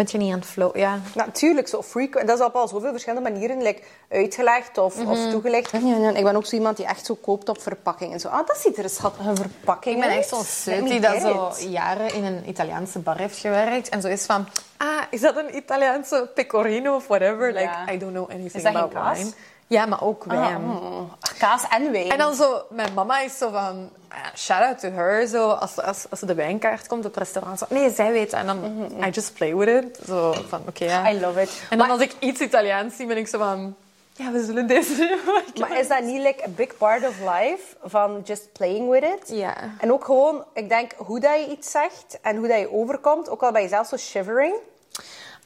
[0.05, 0.77] ben je niet aan het flow.
[0.77, 0.99] Ja.
[1.15, 2.27] Natuurlijk, zo frequent.
[2.27, 5.87] Dat is op al zoveel verschillende manieren like, uitgelegd of, of Mhm.
[5.87, 8.19] Ja, ja, Ik ben ook zo iemand die echt zo koopt op verpakkingen.
[8.19, 11.21] Zo, ah, dat ziet er een schattige verpakking Ik ben echt zo'n seut die dat
[11.21, 13.89] zo jaren in een Italiaanse bar heeft gewerkt.
[13.89, 14.47] En zo is van...
[14.77, 17.53] Ah, is dat een Italiaanse pecorino of whatever?
[17.53, 19.31] Like, I don't know anything about wine.
[19.69, 20.55] Ja, maar ook wijn.
[20.55, 21.11] Ah, oh.
[21.37, 22.09] Kaas en wijn.
[22.09, 25.77] En dan zo, mijn mama is zo van, ah, shout out to her, zo, als,
[25.81, 27.59] als, als de wijnkaart komt op restaurant.
[27.59, 28.33] Zo, nee, zij weet.
[28.33, 29.99] En dan, I just play with it.
[30.07, 31.11] Zo van, oké, ja.
[31.11, 31.61] I love it.
[31.69, 33.75] En dan als ik iets Italiaans zie, ben ik zo van,
[34.15, 35.17] ja, we zullen deze
[35.59, 37.63] Maar is dat niet like a big part of life?
[37.83, 39.37] Van just playing with it?
[39.37, 39.55] Ja.
[39.79, 43.29] En ook gewoon, ik denk, hoe dat je iets zegt en hoe dat je overkomt.
[43.29, 44.55] Ook al ben je zelf zo shivering.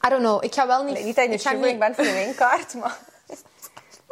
[0.06, 1.04] I don't know, ik ga wel niet...
[1.04, 2.98] Niet dat je ik shivering niet- bent voor een wijnkaart, maar...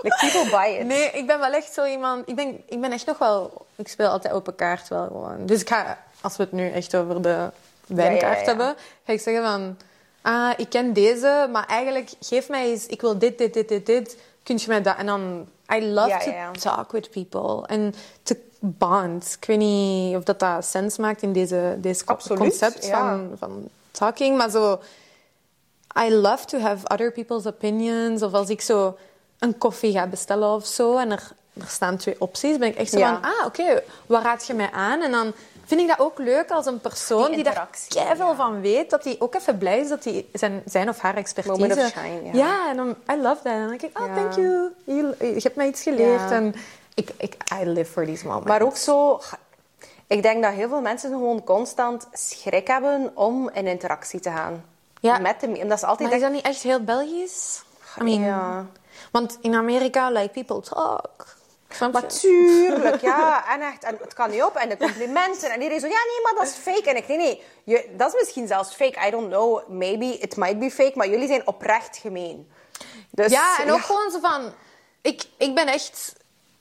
[0.02, 0.86] like, people buy it.
[0.86, 2.28] Nee, ik ben wel echt zo iemand...
[2.28, 3.66] Ik ben, ik ben echt nog wel...
[3.76, 5.46] Ik speel altijd open kaart wel gewoon.
[5.46, 7.50] Dus ik ga, als we het nu echt over de
[7.86, 8.44] wijnkaart Ja, ja, ja.
[8.44, 9.76] hebben, ga ik zeggen van...
[10.22, 12.86] Ah, ik ken deze, maar eigenlijk geef mij eens...
[12.86, 14.16] Ik wil dit, dit, dit, dit, dit.
[14.42, 14.96] Kun je mij dat...
[14.96, 15.46] En dan...
[15.74, 17.66] I love to talk with people.
[17.66, 19.36] En to bond.
[19.40, 23.68] Ik weet niet of dat, dat sens maakt in deze, deze Absoluut, concept van, van
[23.90, 24.36] talking.
[24.36, 24.80] Maar zo...
[25.98, 28.22] I love to have other people's opinions.
[28.22, 28.96] Of als ik zo
[29.42, 32.90] een koffie ga bestellen of zo en er, er staan twee opties, ben ik echt
[32.90, 33.20] zo Ja.
[33.20, 35.02] van, ah, oké, wat raad je mij aan?
[35.02, 35.32] En dan
[35.64, 37.68] vind ik dat ook leuk als een persoon Die die, daar
[38.16, 38.34] veel ja.
[38.34, 41.58] van weet, dat hij ook even blij is dat hij zijn, zijn of haar expertise...
[41.58, 42.30] Moment of shine, ja.
[42.32, 42.70] ja.
[42.70, 43.52] en dan, I love that.
[43.52, 44.72] En dan denk ik, oh, thank you.
[44.84, 46.30] Je, je hebt mij iets geleerd.
[46.30, 46.54] En
[46.94, 48.48] ik, ik, I live for these moments.
[48.48, 49.20] Maar ook zo...
[50.06, 54.64] Ik denk dat heel veel mensen gewoon constant schrik hebben om in interactie te gaan.
[55.00, 55.18] Ja.
[55.18, 55.46] Met de...
[55.46, 57.62] Omdat ze altijd Maar is dat niet echt heel Belgisch?
[58.00, 58.66] I mean, Ja.
[59.10, 61.40] Want in Amerika, like, people talk.
[61.74, 62.00] Snap je?
[62.00, 63.44] Maar tuurlijk, ja.
[63.54, 64.54] En echt, en het kan niet op.
[64.54, 65.50] En de complimenten.
[65.50, 66.90] En iedereen zo, ja, nee, maar dat is fake.
[66.90, 67.42] En ik, nee, nee.
[67.64, 69.06] Je, dat is misschien zelfs fake.
[69.06, 69.68] I don't know.
[69.68, 70.92] Maybe it might be fake.
[70.94, 72.50] Maar jullie zijn oprecht gemeen.
[73.10, 74.52] Dus, Ja, en ook gewoon zo van...
[75.00, 76.14] Ik, ik ben echt...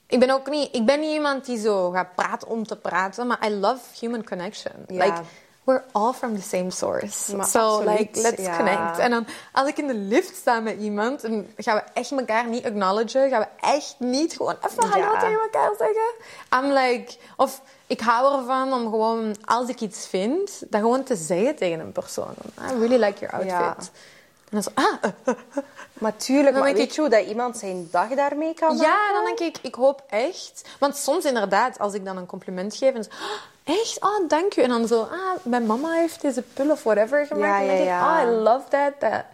[0.06, 0.74] Ik ben ook niet...
[0.74, 3.26] Ik ben niet iemand die zo gaat praten om te praten.
[3.26, 4.72] Maar I love human connection.
[4.86, 5.04] Ja.
[5.04, 5.20] Like,
[5.64, 7.36] we're all from the same source.
[7.36, 8.56] Maar so, absoluut, like, let's ja.
[8.56, 8.98] connect.
[8.98, 11.24] En dan, als ik in de lift sta met iemand...
[11.24, 13.28] En gaan we echt elkaar niet acknowledgen.
[13.30, 15.18] Gaan we echt niet gewoon even hallo Ja.
[15.20, 16.12] tegen elkaar zeggen.
[16.56, 17.14] I'm like...
[17.36, 19.36] Of ik hou ervan om gewoon...
[19.44, 22.34] Als ik iets vind, dat gewoon te zeggen tegen een persoon.
[22.70, 23.50] I really like your outfit.
[23.50, 23.76] Ja.
[24.50, 24.70] En dan zo...
[24.74, 25.34] Ah,
[25.92, 28.76] Maar tuurlijk, Dan maar denk weet ik- je hoe dat iemand zijn dag daarmee kan
[28.76, 29.06] Ja, maken?
[29.08, 30.62] en dan denk ik, ik hoop echt.
[30.78, 33.16] Want soms inderdaad, als ik dan een compliment geef en zo, "Ah,
[33.64, 34.62] echt, oh, dank u.
[34.62, 37.44] En dan zo, ah, mijn mama heeft deze pul of whatever gemaakt.
[37.44, 38.92] Ja, en dan denk ik, oh, I love that.
[39.00, 39.24] that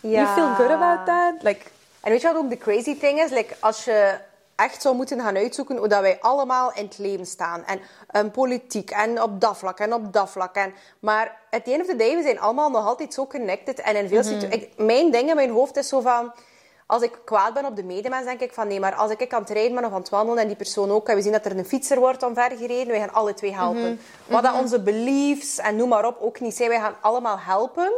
[0.00, 1.42] You feel good about that.
[1.42, 1.64] Like,
[2.00, 3.30] En weet je wat ook de crazy thing is?
[3.30, 4.18] Like, als je
[4.56, 7.64] echt zou moeten gaan uitzoeken hoe dat wij allemaal in het leven staan.
[7.64, 7.80] En
[8.16, 10.54] um, politiek en op dat vlak en op dat vlak.
[10.54, 13.80] En, maar at the end of the day, we zijn allemaal nog altijd zo connected.
[13.80, 14.68] En in veel situaties...
[14.76, 16.32] Mijn ding in mijn hoofd is zo van...
[16.92, 19.40] Als ik kwaad ben op de medemens, denk ik van nee, maar als ik aan
[19.40, 21.44] het rijden ben of aan het wandelen en die persoon ook, en we zien dat
[21.44, 24.00] er een fietser wordt omvergereden, wij gaan alle twee helpen.
[24.26, 27.92] Wat dat onze beliefs en noem maar op ook niet zijn, wij gaan allemaal helpen.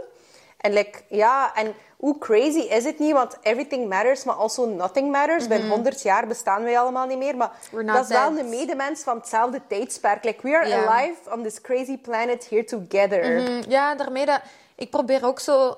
[0.57, 3.13] En like, ja, en hoe crazy is het niet?
[3.13, 5.49] Want everything matters, maar also nothing matters.
[5.49, 7.37] Binnen 100 jaar bestaan wij allemaal niet meer.
[7.37, 10.25] Maar dat is wel een medemens van hetzelfde tijdsperk.
[10.25, 13.41] Like, we are alive on this crazy planet here together.
[13.41, 14.41] mm, ja, daarmee dat...
[14.77, 15.77] Ik probeer ook zo...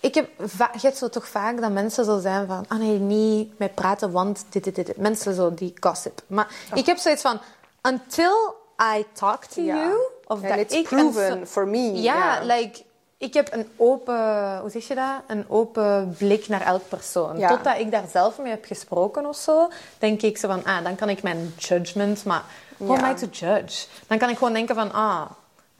[0.00, 0.28] Ik heb...
[0.58, 2.64] Je hebt zo toch vaak dat mensen zo zijn van...
[2.68, 4.96] Ah nee, niet met praten, want dit, dit, dit.
[4.96, 6.20] Mensen zo, die gossip.
[6.26, 7.40] Maar ik heb zoiets van...
[7.82, 8.54] Until
[8.96, 9.92] I talk to you...
[10.26, 12.00] Of dat it's ik proven for me.
[12.00, 12.86] Ja, like...
[13.16, 14.58] Ik heb een open...
[14.58, 15.22] Hoe zeg je dat?
[15.26, 17.38] Een open blik naar elk persoon.
[17.46, 19.68] Totdat ik daar zelf mee heb gesproken of zo...
[19.98, 20.64] Denk ik zo van...
[20.64, 22.24] Ah, dan kan ik mijn judgment...
[22.24, 22.42] Maar
[22.76, 23.86] who am I to judge?
[24.06, 24.92] Dan kan ik gewoon denken van...
[24.92, 25.30] Ah...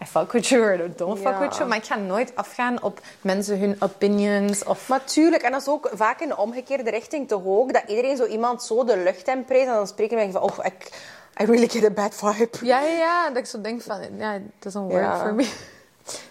[0.02, 1.38] I fuck with you or don't fuck Ja.
[1.40, 1.68] with you.
[1.68, 4.88] Maar ik ga nooit afgaan op mensen hun opinions of...
[4.88, 8.16] Maar tuurlijk, en dat is ook vaak in de omgekeerde richting toch ook, dat iedereen
[8.16, 10.90] zo iemand zo de lucht in en dan spreken we van, oh, ik,
[11.40, 12.66] I really get a bad vibe.
[12.66, 13.28] Ja, ja, ja.
[13.28, 15.18] Dat ik zo denk van, ja, it doesn't work Ja.
[15.18, 15.50] for me.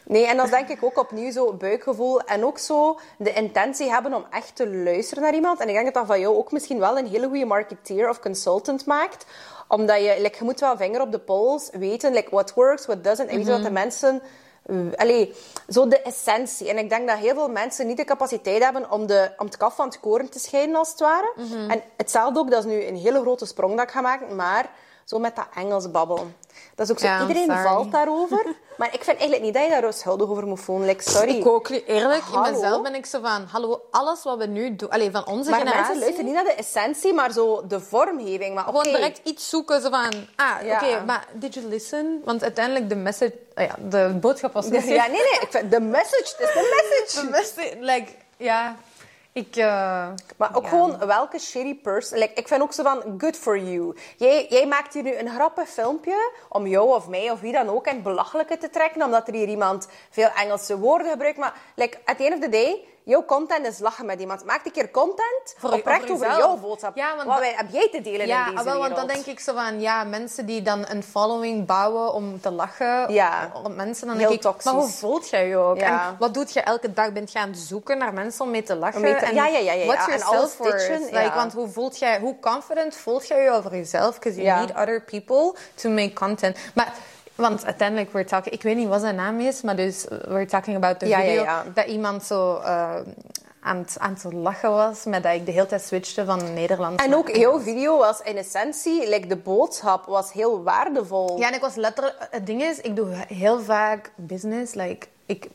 [0.03, 3.89] Nee, en dat is denk ik ook opnieuw zo buikgevoel en ook zo de intentie
[3.89, 5.59] hebben om echt te luisteren naar iemand.
[5.59, 8.19] En ik denk dat dat van jou ook misschien wel een hele goede marketeer of
[8.19, 9.25] consultant maakt.
[9.67, 13.03] Omdat je, like, je moet wel vinger op de pols weten, like, what works, what
[13.03, 13.29] doesn't.
[13.29, 14.21] En weten wat de mensen...
[14.65, 15.33] uh, Allee,
[15.69, 16.69] zo de essentie.
[16.69, 19.57] En ik denk dat heel veel mensen niet de capaciteit hebben om, de, om het
[19.57, 21.33] kaf van het koren te scheiden, als het ware.
[21.67, 24.69] En hetzelfde ook, dat is nu een hele grote sprong dat ik ga maken, maar
[25.07, 26.35] zo met dat Engels babbelen.
[26.75, 27.61] Dat is ook zo, Ja, iedereen sorry.
[27.63, 28.45] valt daarover.
[28.77, 30.87] Maar ik vind eigenlijk niet dat je daar schuldig over moet voelen.
[30.87, 31.35] Like, sorry.
[31.37, 31.69] Ik ook.
[31.69, 32.51] Eerlijk, in Hallo?
[32.51, 33.45] mezelf ben ik zo van...
[33.51, 34.89] Hallo, alles wat we nu doen...
[34.89, 35.81] Allee, van onze Maar generatie...
[35.81, 38.55] mensen luisteren niet naar de essentie, maar zo de vormgeving.
[38.55, 38.63] Maar.
[38.63, 39.81] Gewoon direct iets zoeken.
[39.81, 40.13] Zo van...
[40.35, 40.75] Ah, Ja.
[40.75, 42.21] oké, maar did you listen?
[42.25, 43.33] Want uiteindelijk de message...
[43.55, 44.83] ah ja, de boodschap was niet...
[44.99, 45.39] Ja, nee, nee.
[45.41, 47.21] Ik vind de message, het is de message.
[47.25, 47.75] De message...
[47.79, 48.75] Like, ja...
[49.37, 49.55] Ik...
[49.55, 50.69] eh, Maar ook ja.
[50.69, 52.19] gewoon welke shitty person.
[52.19, 53.95] Like, ik vind ook zo van good for you.
[54.17, 57.69] Jij, jij maakt hier nu een grappig filmpje om jou of mij of wie dan
[57.69, 61.37] ook in het belachelijke te trekken, omdat er hier iemand veel Engelse woorden gebruikt.
[61.37, 64.45] Maar like, at the end of the day, jouw content is lachen met iemand.
[64.45, 66.95] Maak een keer content Voor- oprecht over over jouw boodschap.
[66.95, 69.07] Ja, want Wat wij, heb jij te delen Ja, in deze ah, wel, want dan
[69.07, 73.51] denk ik zo van, ja, mensen die dan een following bouwen om te lachen Ja.
[73.63, 74.65] op mensen, dan Heel denk ik, toxisch.
[74.71, 75.77] maar hoe voelt jij je ook?
[75.77, 76.07] Ja.
[76.09, 77.11] En wat doet je elke dag?
[77.13, 78.95] Bent je aan het zoeken naar mensen om mee te lachen?
[78.95, 81.11] Om mee te- En ja, ja, ja, ja, What's your self-worth?
[81.11, 81.31] Like.
[81.35, 84.13] Want hoe voelt jij, hoe confident voelt jij je over jezelf?
[84.19, 86.57] Because you need other people to make content.
[86.75, 86.93] Maar,
[87.37, 90.75] want uiteindelijk, we're talking, ik weet niet wat zijn naam is, maar dus, we're talking
[90.75, 91.63] about the Ja, video, ja.
[91.73, 92.57] dat iemand zo...
[92.57, 92.95] eh,
[93.59, 97.03] aan het, aan het lachen was, met dat ik de hele tijd switchte van Nederlands
[97.03, 101.39] En ook jouw video was in essentie, like, de boodschap was heel waardevol.
[101.39, 102.27] Ja, en ik was letterlijk...
[102.31, 104.73] Het ding is, ik doe heel vaak business.
[104.73, 105.47] Like, ik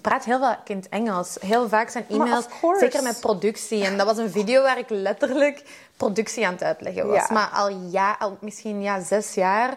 [0.00, 1.36] praat heel vaak in het Engels.
[1.40, 2.46] Heel vaak zijn e-mails,
[2.78, 3.84] zeker met productie.
[3.84, 5.62] En dat was een video waar ik letterlijk
[5.96, 7.16] productie aan het uitleggen was.
[7.16, 7.34] Ja.
[7.34, 9.76] Maar al, ja, al misschien ja, zes jaar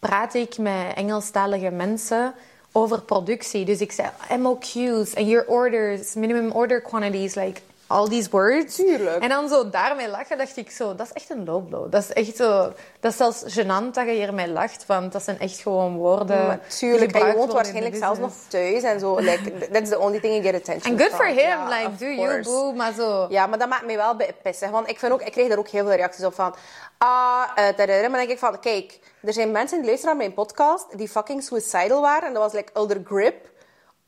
[0.00, 2.34] praat ik met Engelstalige mensen
[2.72, 3.64] over productie.
[3.64, 4.08] Dus ik zei
[4.38, 8.74] MOQ's en your orders, minimum order quantities, like all these words.
[8.76, 9.22] Tuurlijk.
[9.22, 11.92] En dan zo daarmee lachen, dacht ik zo, dat is echt een low blow.
[11.92, 15.38] Dat is echt zo, dat is zelfs gênant dat je hiermee lacht, want dat zijn
[15.38, 16.46] echt gewoon woorden.
[16.46, 19.18] Maar die tuurlijk, en je woont waarschijnlijk zelfs nog thuis en zo.
[19.18, 22.06] Like, that's the only thing you get attention And good for him, Ja, like, do
[22.06, 23.26] you, boo, maar zo.
[23.28, 24.70] Ja, maar dat maakt mij wel pissig.
[24.70, 26.54] Want ik, vind ook, ik kreeg daar ook heel veel reacties op van...
[26.98, 28.00] Ah, tadadada.
[28.00, 28.60] maar dan denk ik van...
[28.60, 32.28] Kijk, er zijn mensen die luisteren naar mijn podcast die fucking suicidal waren.
[32.28, 33.48] En dat was like Elder Grip.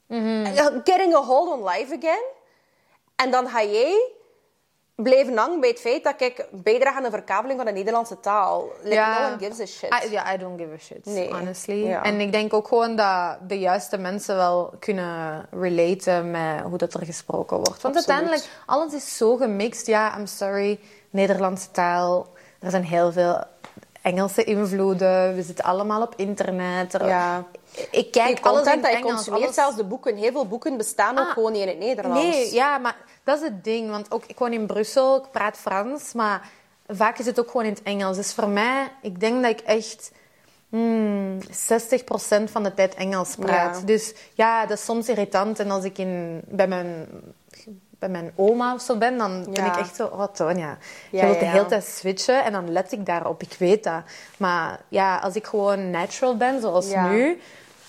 [0.07, 0.45] Mhm.
[0.45, 2.23] Eh, Getting a hold on life again.
[3.23, 4.11] En dan ga jij
[4.95, 8.69] blijven hangen bij het feit dat ik bijdraag aan de verkabeling van de Nederlandse taal.
[8.83, 10.05] Like, no one gives a shit.
[10.05, 11.33] I, ja, I don't give a shit, Nee.
[11.35, 11.87] honestly.
[11.87, 12.03] Ja.
[12.03, 16.95] En ik denk ook gewoon dat de juiste mensen wel kunnen relaten met hoe dat
[16.95, 17.83] er gesproken wordt.
[17.83, 18.09] Want Absoluut.
[18.09, 19.87] uiteindelijk, alles is zo gemixt.
[19.87, 20.81] Ja, I'm sorry,
[21.11, 22.27] Nederlandse taal.
[22.61, 23.45] Er zijn heel veel
[24.03, 25.35] Engelse invloeden.
[25.35, 26.95] We zitten allemaal op internet.
[26.95, 27.45] Er- Ja.
[27.91, 30.17] Ik kijk alles in dat consumeert, alles- zelfs de boeken.
[30.17, 31.33] Heel veel boeken bestaan ook Ah.
[31.33, 32.23] gewoon niet in het Nederlands.
[32.23, 33.91] Nee, ja, maar dat is het ding.
[33.91, 36.49] Want ook, ik woon in Brussel, ik praat Frans, maar
[36.87, 38.17] vaak is het ook gewoon in het Engels.
[38.17, 40.13] Dus voor mij, ik denk dat ik echt
[40.69, 41.45] hmm, 60%
[42.45, 43.79] van de tijd Engels praat.
[43.79, 43.87] Ja.
[43.87, 45.59] Dus ja, dat is soms irritant.
[45.59, 47.07] En als ik in, bij, mijn,
[47.99, 49.73] bij mijn oma of zo ben, dan ben Ja.
[49.73, 50.07] ik echt zo...
[50.07, 50.79] Oh, Tonya,
[51.11, 53.43] je Ja, wilt de ja, hele tijd switchen en dan let ik daarop.
[53.43, 54.03] Ik weet dat.
[54.37, 57.41] Maar ja, als ik gewoon natural ben, zoals nu...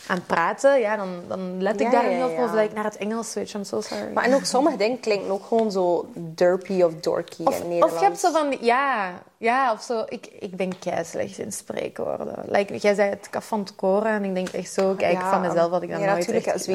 [0.07, 2.97] Aan het praten, ja, dan, dan let ik Ja, daar op of ik naar het
[2.97, 3.53] Engels switch.
[3.53, 4.11] I'm so sorry.
[4.13, 7.67] Maar en ook sommige dingen klinken ook gewoon zo derpy of dorky Of, in of
[7.67, 7.99] Nederlands.
[7.99, 10.03] je hebt zo van, ja, ja, of zo.
[10.09, 12.35] Ik, ik ben kei slecht in spreekwoorden.
[12.47, 15.29] Like, jij zei het kaf van het koren en ik denk echt zo, kijk, Ja.
[15.29, 16.65] van mezelf had ik dat ja, nooit natuurlijk, echt als?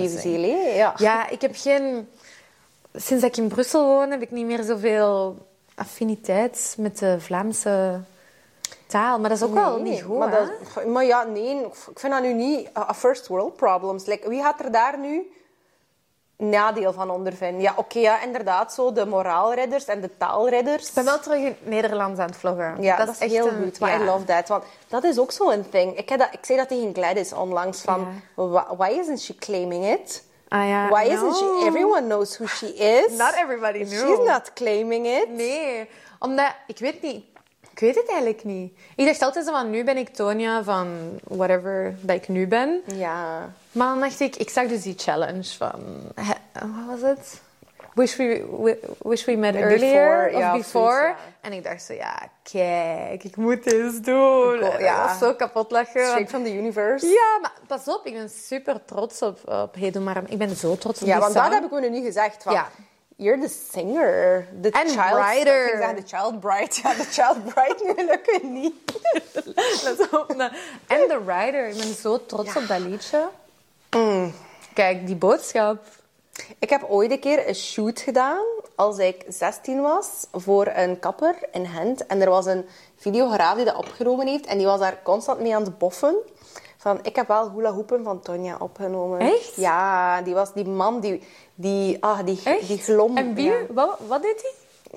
[0.74, 0.92] Ja.
[0.96, 2.08] Ja, ik heb geen...
[2.94, 5.36] Sinds dat ik in Brussel woon, heb ik niet meer zoveel
[5.74, 8.00] affiniteit met de Vlaamse
[8.88, 9.18] taal.
[9.18, 12.22] Maar dat is ook wel niet goed, maar, dat- maar ja, nee, ik vind dat
[12.22, 14.06] nu niet first world problems.
[14.06, 15.30] Like, wie gaat er daar nu
[16.36, 17.60] nadeel van ondervinden?
[17.60, 20.88] Ja, oké, ja, inderdaad, zo de moraalredders en de taalredders.
[20.88, 22.76] Ik ben wel terug in het Nederlands aan het vloggen.
[22.82, 23.80] Ja, dat, is echt heel een- goed.
[23.80, 24.00] Maar ja.
[24.00, 24.48] I love that.
[24.48, 25.96] Want dat is ook zo'n thing.
[25.98, 27.80] Ik, heb dat, ik zei dat tegen Gladys onlangs.
[27.80, 30.26] Van, "Why- why isn't she claiming it?
[30.48, 31.62] Ah, ja, Why I isn't she...
[31.66, 33.16] Everyone knows who she is.
[33.18, 34.26] Not everybody She's knows.
[34.28, 35.28] not claiming it.
[35.34, 37.24] Nee, omdat ik weet niet.
[37.78, 38.72] Ik weet het eigenlijk niet.
[38.96, 40.88] Ik dacht altijd zo van nu ben ik Tonia van
[41.24, 42.80] whatever dat ik nu ben.
[42.94, 43.50] Ja.
[43.72, 45.80] Maar dan dacht ik, ik zag dus die challenge van,
[46.52, 47.40] wat was het?
[47.94, 51.06] Wish we, we- wish we met Before, earlier ja, of of before.
[51.06, 51.16] ja.
[51.40, 54.64] En ik dacht zo, ja, kijk, ik moet dit doen.
[54.78, 55.06] Ja.
[55.06, 56.04] Was zo kapot lachen.
[56.06, 57.06] Straight from the universe.
[57.06, 60.22] Ja, maar pas op, ik ben super trots op, op Hey Doe Maar.
[60.28, 61.54] Ik ben zo trots op Ja, die want dat song.
[61.54, 62.42] heb ik me nu gezegd.
[62.42, 62.68] Van, Ja.
[63.20, 64.46] You're the singer.
[64.62, 65.90] The En child writer.
[65.90, 66.68] Ik the child bride.
[66.82, 68.74] Ja, de child bride nu lukt niet.
[69.84, 70.52] Let op, nou.
[70.86, 71.68] En de writer.
[71.68, 73.28] Ik ben zo trots op dat liedje.
[73.96, 74.32] Mm.
[74.74, 75.84] Kijk, die boodschap.
[76.58, 81.36] Ik heb ooit een keer een shoot gedaan als ik 16 was voor een kapper
[81.52, 82.06] in Gent.
[82.06, 85.54] En er was een videograaf die dat opgenomen heeft en die was daar constant mee
[85.54, 86.16] aan het boffen.
[86.76, 89.20] Van, ik heb wel hula hoepen van Tonja opgenomen.
[89.20, 89.56] Echt?
[89.56, 91.22] Ja, die was die man die,
[91.60, 92.68] die, ah, die, Echt?
[92.68, 93.16] die glom.
[93.16, 93.58] En wie, ja.
[93.68, 94.52] wat, wat deed hij?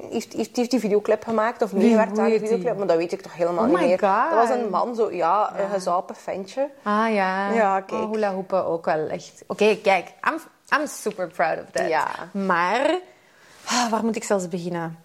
[0.09, 3.21] heeft, heeft, heeft die videoclip gemaakt of meewerkt aan die videoclip, maar dat weet ik
[3.21, 3.99] toch helemaal Oh niet meer.
[3.99, 4.29] God.
[4.29, 6.69] Dat was een man, zo, ja, een gezapen ventje.
[6.83, 7.51] Ah ja.
[7.51, 8.01] Ja, kijk.
[8.01, 9.43] Oh, hula hoepen ook wel echt.
[9.47, 10.13] Oké, kijk.
[10.29, 10.39] I'm,
[10.79, 11.87] I'm super proud of that.
[11.87, 12.07] Ja.
[12.31, 12.99] Maar,
[13.65, 14.99] ah, waar moet ik zelfs beginnen?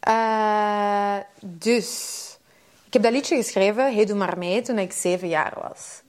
[0.00, 2.18] Eh, dus,
[2.86, 6.02] ik heb dat liedje geschreven, Hey Doe Maar Mee, toen ik zeven jaar was.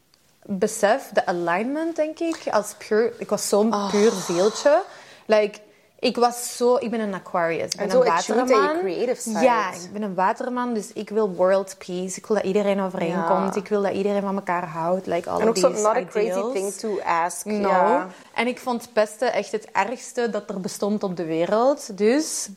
[0.45, 3.13] Besef, de alignment, denk ik, als puur...
[3.17, 3.89] Ik was zo'n Ah.
[3.89, 4.81] puur zieltje.
[5.25, 5.59] Like,
[5.99, 6.75] ik was zo...
[6.75, 7.71] Ik ben een Aquarius.
[7.71, 8.79] Ik ben En een waterman.
[8.79, 9.39] creative side.
[9.39, 12.17] Ja, ik ben een waterman, dus ik wil world peace.
[12.17, 13.53] Ik wil dat iedereen overeenkomt.
[13.55, 13.61] Ja.
[13.61, 15.07] Ik wil dat iedereen van elkaar houdt.
[15.07, 17.45] Like all En ook zo, these not a crazy thing to ask.
[17.45, 17.69] No.
[17.69, 18.07] Ja.
[18.33, 21.97] En ik vond het beste echt het ergste dat er bestond op de wereld.
[21.97, 22.49] Dus...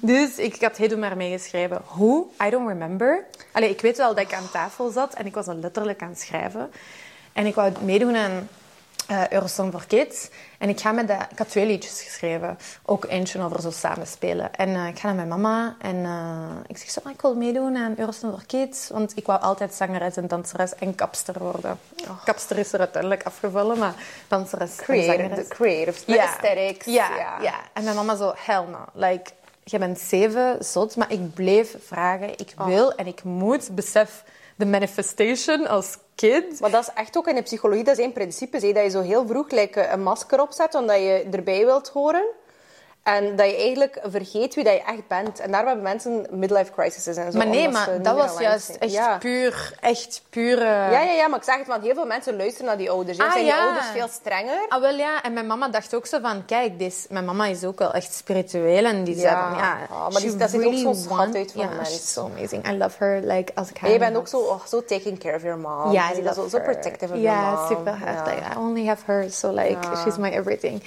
[0.00, 1.82] Dus ik had Hey Doe Maar meegeschreven.
[1.84, 2.26] Hoe?
[2.46, 3.24] I don't remember.
[3.52, 6.08] Allee, ik weet wel dat ik aan tafel zat en ik was al letterlijk aan
[6.08, 6.70] het schrijven.
[7.32, 8.48] En ik wou meedoen aan
[9.06, 10.28] eh Eurosong for Kids.
[10.58, 12.58] En ik, ga met dat, ik had twee liedjes geschreven.
[12.84, 14.54] Ook eentje over zo samenspelen.
[14.54, 17.34] En eh, ik ga naar mijn mama en eh, ik zeg zo, "Ah, ik wil
[17.34, 18.88] meedoen aan Eurosong for Kids.
[18.88, 21.78] Want ik wou altijd zangeres en danseres en kapster worden.
[22.24, 23.94] Kapster is er uiteindelijk afgevallen, maar
[24.28, 25.48] danseres en Creative, zangeres.
[25.48, 26.84] the creatives, the aesthetics.
[26.86, 27.08] Ja,
[27.42, 27.54] ja.
[27.72, 28.84] En mijn mama zo, hell no.
[28.92, 29.30] Like,
[29.64, 30.96] je bent zeven, zot.
[30.96, 32.30] Maar ik bleef vragen.
[32.30, 32.66] Ik Oh.
[32.66, 33.74] wil en ik moet.
[33.74, 34.24] Besef
[34.56, 36.60] de manifestation als kind.
[36.60, 38.56] Maar dat is echt ook in de psychologie, dat is één principe.
[38.58, 42.24] Hè, dat je zo heel vroeg like, een masker opzet, omdat je erbij wilt horen.
[43.04, 45.40] En dat je eigenlijk vergeet wie dat je echt bent.
[45.40, 47.38] En daarom hebben mensen midlife crises en zo.
[47.38, 48.78] Maar nee, maar dat was juist zijn.
[48.78, 49.18] echt Ja.
[49.18, 50.64] puur, echt pure...
[50.64, 53.18] Ja, ja, ja, maar ik zeg het, want heel veel mensen luisteren naar die ouders.
[53.18, 53.54] Ah, zijn ja.
[53.56, 54.66] die ouders veel strenger?
[54.68, 55.22] Ah, wel ja.
[55.22, 58.14] En mijn mama dacht ook zo van, kijk, dit, mijn mama is ook wel echt
[58.14, 58.84] spiritueel.
[58.84, 59.48] En die zei Ja.
[59.48, 61.70] van, ja, Ah, maar die- dat ziet ook really zo'n schat want- uit van Ja,
[61.70, 61.88] een mens.
[61.90, 62.68] she's so amazing.
[62.70, 63.20] I love her.
[63.22, 65.92] Like, als ik haar je bent ook zo, oh, zo taking care of your mom.
[65.92, 67.66] Ja, dat zo, zo protective of Ja, your mom.
[67.66, 68.26] super hard.
[68.26, 68.34] Ja.
[68.34, 70.82] Like, I only have her, so like, she's my everything.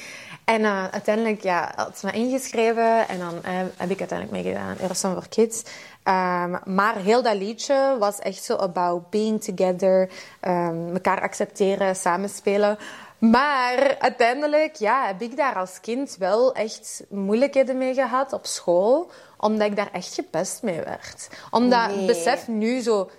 [0.47, 4.67] En eh, uiteindelijk, ja, had ze me ingeschreven en dan eh, heb ik uiteindelijk meegedaan
[4.69, 5.63] aan Eurosong for Kids.
[6.03, 12.77] Ehm, maar heel dat liedje was echt zo about being together, ehm elkaar accepteren, samenspelen.
[13.17, 19.11] Maar uiteindelijk ja, heb ik daar als kind wel echt moeilijkheden mee gehad op school,
[19.37, 21.27] omdat ik daar echt gepest mee werd.
[21.51, 22.05] Omdat, Nee.
[22.05, 23.09] besef nu zo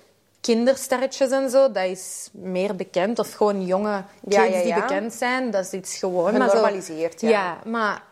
[0.41, 3.19] kindersterretjes en zo, dat is meer bekend.
[3.19, 4.81] Of gewoon jonge kids Ja, ja, die ja.
[4.81, 6.33] bekend zijn, dat is iets gewoon.
[6.39, 7.29] maar zo- Genormaliseerd, ja.
[7.29, 8.03] Ja, maar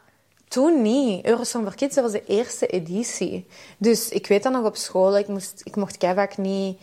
[0.49, 1.25] toen niet.
[1.27, 3.47] Eurosong voor Kids, dat was de eerste editie.
[3.79, 6.81] Dus ik weet dat nog op school, ik, moest, ik mocht vaak niet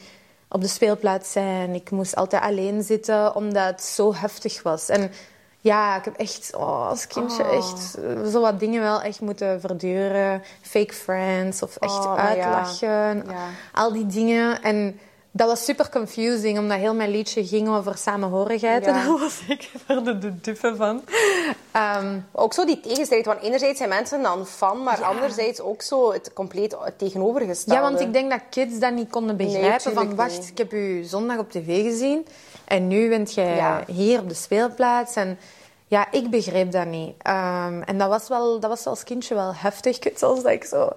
[0.49, 1.73] op de speelplaats zijn.
[1.75, 4.89] Ik moest altijd alleen zitten, omdat het zo heftig was.
[4.89, 5.11] En
[5.59, 7.53] ja, ik heb echt oh, als kindje Oh.
[7.55, 7.97] echt
[8.31, 10.43] zo wat dingen wel echt moeten verduren.
[10.61, 12.43] Fake friends of echt Oh, maar ja.
[12.43, 13.23] uitlachen.
[13.27, 13.47] Ja.
[13.73, 14.61] Al die dingen.
[14.61, 14.99] En
[15.35, 18.85] dat was super confusing, omdat heel mijn liedje ging over samenhorigheid.
[18.85, 18.91] Ja.
[18.91, 21.01] En daar was ik er de, de duffe van.
[21.71, 26.11] Ehm, Ook zo die tegenstrijd, want enerzijds zijn mensen dan fan, maar anderzijds ook zo
[26.13, 27.81] het compleet tegenovergestelde.
[27.81, 29.93] ja, want ik denk dat kids dat niet konden begrijpen.
[29.93, 30.49] van, wacht, niet.
[30.49, 32.25] ik heb u zondag op tv gezien.
[32.65, 33.83] En nu bent jij Ja.
[33.87, 35.15] hier op de speelplaats.
[35.15, 35.37] En
[35.87, 37.13] ja, ik begreep dat niet.
[37.21, 39.95] Ehm, en dat was, wel, dat was als kindje wel heftig.
[39.97, 40.89] Ik weet zelfs dat ik zo...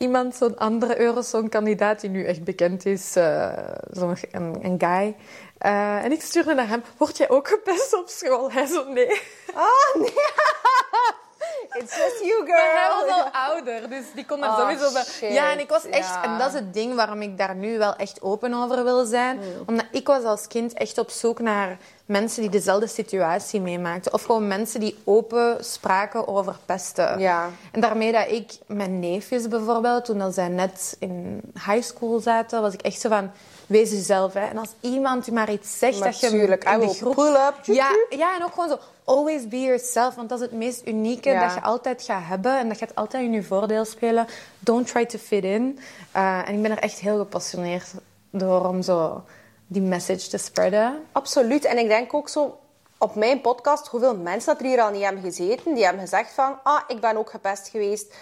[0.00, 3.52] Iemand, zo'n andere Eurosong-kandidaat die nu echt bekend is, eh,
[3.90, 5.16] zo'n een, guy.
[5.58, 8.52] Eh, en ik stuurde naar hem, word jij ook gepest op school?
[8.52, 9.20] Hij zo, nee.
[9.54, 10.14] Ah, nee.
[11.68, 12.56] It's just you, girl.
[12.56, 15.04] Maar hij was al ouder, dus die kon er Oh, sowieso bij.
[15.04, 15.32] shit.
[15.32, 16.08] Ja, en ik was echt...
[16.08, 16.22] Ja.
[16.24, 19.36] En dat is het ding waarom ik daar nu wel echt open over wil zijn.
[19.36, 19.42] Mm.
[19.66, 24.12] Omdat ik was als kind echt op zoek naar mensen die dezelfde situatie meemaakten.
[24.12, 27.18] Of gewoon mensen die open spraken over pesten.
[27.18, 27.48] Ja.
[27.72, 28.52] En daarmee dat ik...
[28.66, 33.08] Mijn neefjes bijvoorbeeld, toen dat zij net in high school zaten, was ik echt zo
[33.08, 33.30] van...
[33.66, 34.46] Wees jezelf, hè.
[34.46, 36.30] En als iemand je maar iets zegt dat je...
[36.30, 37.54] Natuurlijk, in de groep- pull up.
[37.62, 38.78] Ja, ja, en ook gewoon zo,
[39.10, 40.14] always be yourself.
[40.14, 41.46] Want dat is het meest unieke Ja.
[41.46, 42.58] dat je altijd gaat hebben.
[42.58, 44.26] En dat gaat altijd in je voordeel spelen.
[44.58, 45.78] Don't try to fit in.
[46.12, 47.86] Eh, en ik ben er echt heel gepassioneerd
[48.30, 49.22] door om zo
[49.66, 51.06] die message te spreiden.
[51.12, 51.64] Absoluut.
[51.64, 52.58] En ik denk ook zo...
[52.98, 56.32] op mijn podcast, hoeveel mensen dat er hier al niet hebben gezeten, die hebben gezegd
[56.32, 58.14] van, ah, ik ben ook gepest geweest.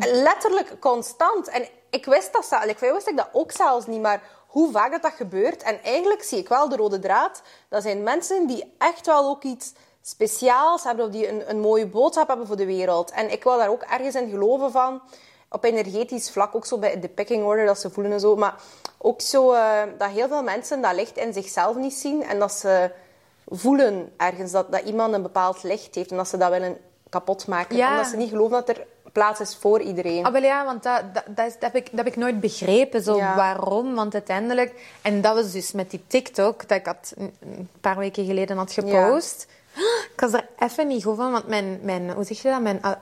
[0.00, 1.48] Letterlijk constant.
[1.48, 4.90] En ik wist dat zelf, ik wist ik dat ook zelfs niet, maar hoe vaak
[4.90, 5.62] dat, dat gebeurt.
[5.62, 7.42] En eigenlijk zie ik wel de rode draad.
[7.68, 9.72] Dat zijn mensen die echt wel ook iets
[10.10, 13.10] speciaals hebben, of die een, een mooie boodschap hebben voor de wereld.
[13.10, 15.00] En ik wil daar ook ergens in geloven van
[15.50, 18.36] op energetisch vlak, ook zo bij de picking order, dat ze voelen en zo.
[18.36, 18.54] Maar
[18.98, 22.52] ook zo eh, dat heel veel mensen dat licht in zichzelf niet zien en dat
[22.52, 22.90] ze
[23.48, 27.46] voelen ergens dat, dat iemand een bepaald licht heeft en dat ze dat willen kapot
[27.46, 27.76] maken.
[27.76, 27.90] Ja.
[27.90, 30.24] Omdat ze niet geloven dat er plaats is voor iedereen.
[30.24, 32.40] Ah, wel ja, want dat, dat, dat, is- dat heb ik, dat heb ik nooit
[32.40, 33.02] begrepen.
[33.02, 33.36] Zo, Ja.
[33.36, 33.94] Waarom?
[33.94, 34.98] Want uiteindelijk...
[35.02, 38.56] En dat was dus met die TikTok dat ik had een een paar weken geleden
[38.56, 39.46] had gepost.
[40.14, 41.80] Ik was er even niet goed van, want mijn...
[41.82, 42.60] mijn hoe zeg je dat?
[42.60, 42.96] Mijn, au-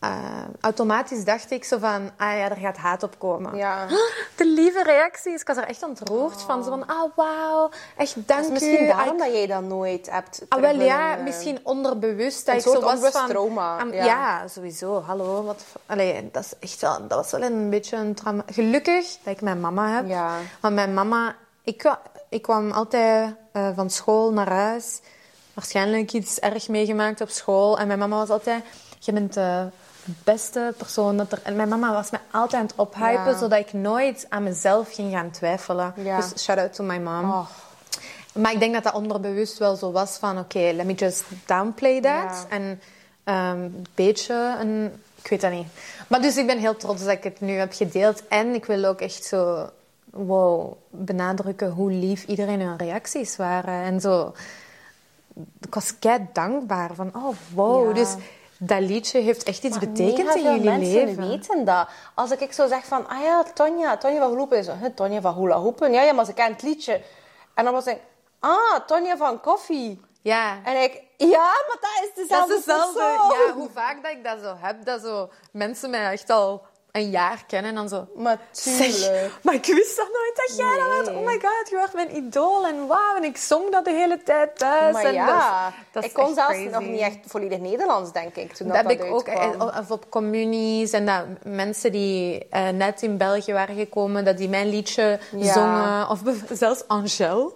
[0.00, 2.10] eh, automatisch dacht ik zo van...
[2.16, 3.56] Ah ja, er gaat haat op komen.
[3.56, 3.86] Ja.
[4.36, 5.40] De lieve reacties.
[5.40, 6.64] Ik was er echt ontroerd van.
[6.64, 8.86] Zo van, ah wauw, echt dank is misschien u.
[8.86, 10.42] daarom dat jij dat nooit hebt.
[10.48, 12.46] Ah, wel ja, eh, misschien onderbewust.
[12.46, 13.28] Dat een ik zo was van...
[13.28, 14.04] trauma, ja.
[14.04, 14.48] ja.
[14.48, 15.00] sowieso.
[15.00, 15.42] Hallo.
[15.42, 18.42] Wat, allee, dat, is echt wel, dat was wel een beetje een trauma.
[18.46, 20.08] Gelukkig dat ik mijn mama heb.
[20.08, 20.36] Ja.
[20.60, 21.34] Want mijn mama...
[21.64, 21.96] Ik,
[22.28, 25.00] ik kwam altijd eh, van school naar huis.
[25.56, 27.78] Waarschijnlijk iets erg meegemaakt op school.
[27.78, 28.64] En mijn mama was altijd...
[28.98, 29.66] Je bent de
[30.24, 31.40] beste persoon dat er...
[31.42, 33.38] En mijn mama was me altijd aan het ophypen, Ja.
[33.38, 35.94] zodat ik nooit aan mezelf ging gaan twijfelen.
[35.96, 36.16] Ja.
[36.16, 37.30] Dus shout-out to my mom.
[37.30, 37.46] Oh.
[38.32, 40.38] Maar ik denk dat dat onderbewust wel zo was van...
[40.38, 42.02] Oké, let me just downplay that.
[42.02, 42.44] Ja.
[42.48, 42.80] En
[43.24, 44.56] ehm, een beetje...
[44.60, 45.66] Een, ik weet dat niet.
[46.08, 48.28] Maar dus ik ben heel trots dat ik het nu heb gedeeld.
[48.28, 49.70] En ik wil ook echt zo...
[50.10, 53.82] Wow, benadrukken hoe lief iedereen hun reacties waren.
[53.84, 54.32] En zo...
[55.60, 57.10] Ik was kei dankbaar van...
[57.14, 57.86] Oh, wow.
[57.88, 57.92] Ja.
[57.92, 58.14] Dus
[58.58, 61.28] dat liedje heeft echt iets Maar betekend mega in veel jullie mensen leven.
[61.28, 61.88] weten dat.
[62.14, 64.64] Als ik zo zeg van, ah ja, Tonja, Tonja van Hoepen.
[64.64, 65.92] Zo, "Huh, Tonja van Hula Hoepen.
[65.92, 67.02] Ja, ja, maar ze kent het liedje.
[67.54, 67.98] En dan was ik,
[68.40, 70.00] ah, Tonja van Koffie.
[70.22, 70.58] Ja.
[70.64, 72.92] En ik, ja, maar dat is Dat dezelfde is hetzelfde.
[72.98, 73.46] persoon.
[73.46, 76.62] Ja, hoe vaak dat ik dat zo heb, dat zo mensen mij echt al
[76.96, 78.06] een jaar kennen en dan zo...
[78.14, 79.10] Maar Zeg,
[79.42, 81.06] maar ik wist dat nooit dat jij dat was.
[81.06, 81.16] Nee.
[81.16, 83.16] Oh my god, je was mijn idool en wauw.
[83.16, 84.92] En ik zong dat de hele tijd thuis.
[84.92, 86.68] Maar en ja, dat ik kon zelfs crazy.
[86.68, 89.68] nog niet echt volledig Nederlands, denk ik, toen Dat dat, heb dat ik ook, uitkwam.
[89.68, 94.36] eh, of op communies en dat mensen die eh, net in België waren gekomen, dat
[94.38, 95.52] die mijn liedje Ja.
[95.52, 96.08] zongen.
[96.08, 96.20] Of
[96.52, 97.52] zelfs Angèle.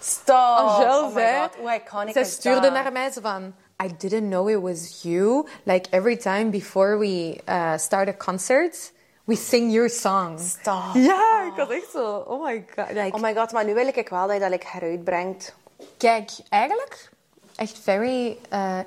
[0.00, 0.36] Stop!
[0.56, 3.54] Angèle oh zei, god, hoe iconic zij stuurde naar mij zo van...
[3.78, 5.46] I didn't know it was you.
[5.66, 8.92] Like every time before we uh, start a concert,
[9.26, 10.38] we sing your song.
[10.38, 10.94] Stop.
[10.94, 12.24] Ja, ik was echt zo...
[12.26, 12.92] Oh my god.
[12.92, 15.54] Like, Oh my god, maar nu wil ik wel dat je dat like, heruitbrengt.
[15.96, 17.10] Kijk, eigenlijk
[17.56, 18.78] echt very eh,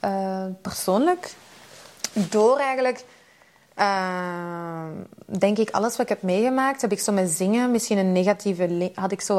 [0.00, 1.34] eh, persoonlijk.
[2.12, 3.04] Door eigenlijk,
[3.74, 4.86] eh,
[5.38, 8.90] denk ik, alles wat ik heb meegemaakt, heb ik zo met zingen misschien een negatieve
[8.94, 9.38] had ik zo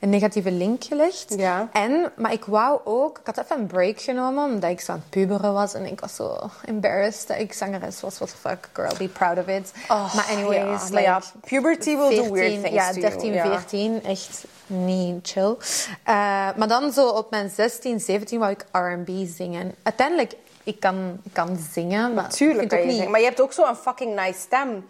[0.00, 1.34] een negatieve link gelegd.
[1.36, 1.68] Ja.
[1.72, 4.98] En, maar ik wou ook, ik had even een break genomen, omdat ik zo aan
[4.98, 8.18] het puberen was en ik was zo embarrassed dat ik zangeres was.
[8.18, 9.72] What the fuck, girl, be proud of it.
[9.88, 13.00] Oh, maar anyways, ja, maar like, ja, puberty will do 14, weird things Ja, to
[13.00, 13.46] you, 13, ja.
[13.46, 15.56] 14, echt niet chill.
[16.02, 16.14] Eh,
[16.56, 19.74] maar dan zo op mijn 16, 17 wou ik R&B zingen.
[19.82, 20.34] Uiteindelijk,
[20.64, 22.96] ik kan, ik kan zingen, maar Tuurlijk ik vind kan je ook niet...
[22.96, 23.10] zingen.
[23.10, 24.86] Maar je hebt ook zo'n fucking nice stem.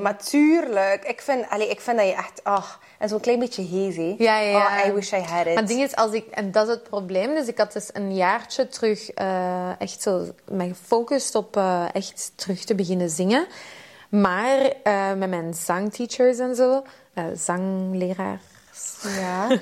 [0.00, 1.04] Maar tuurlijk.
[1.04, 2.44] Ik vind, allee, ik vind dat je echt...
[2.44, 4.14] ach en zo'n klein beetje hazy.
[4.18, 4.82] Ja, ja, ja.
[4.82, 5.44] Oh, I wish I had it.
[5.46, 7.34] Maar het ding is, als ik, en dat is het probleem.
[7.34, 12.32] Dus ik had dus een jaartje terug eh, echt zo me gefocust op eh, echt
[12.34, 13.46] terug te beginnen zingen.
[14.08, 16.82] Maar eh, met mijn zangteachers en zo,
[17.14, 17.24] eh,
[19.02, 19.48] Ja.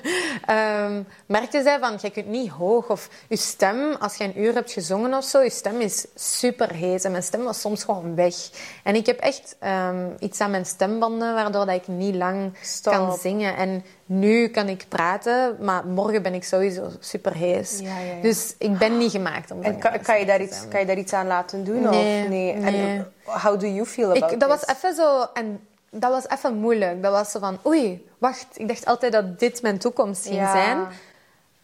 [0.47, 4.55] Ehm, merkte zij van, je kunt niet hoog of je stem, als je een uur
[4.55, 8.14] hebt gezongen of zo, je stem is super hees en mijn stem was soms gewoon
[8.14, 8.35] weg.
[8.83, 12.93] En ik heb echt ehm, iets aan mijn stembanden waardoor dat ik niet lang Stop.
[12.93, 13.57] kan zingen.
[13.57, 17.79] En nu kan ik praten, maar morgen ben ik sowieso super hees.
[17.79, 18.23] Ja, ja, ja.
[18.23, 20.87] Dus ik ben niet gemaakt om En kan, kan, je daar te iets, kan je
[20.87, 21.81] daar iets aan laten doen?
[21.81, 22.55] Nee, of nee?
[22.55, 22.62] nee.
[22.62, 25.27] En how do you feel about Ik, dat was even zo...
[25.35, 25.61] En
[25.99, 27.03] dat was even moeilijk.
[27.03, 27.59] Dat was zo van...
[27.66, 28.47] Oei, wacht.
[28.55, 30.53] Ik dacht altijd dat dit mijn toekomst ging Ja.
[30.53, 30.86] zijn.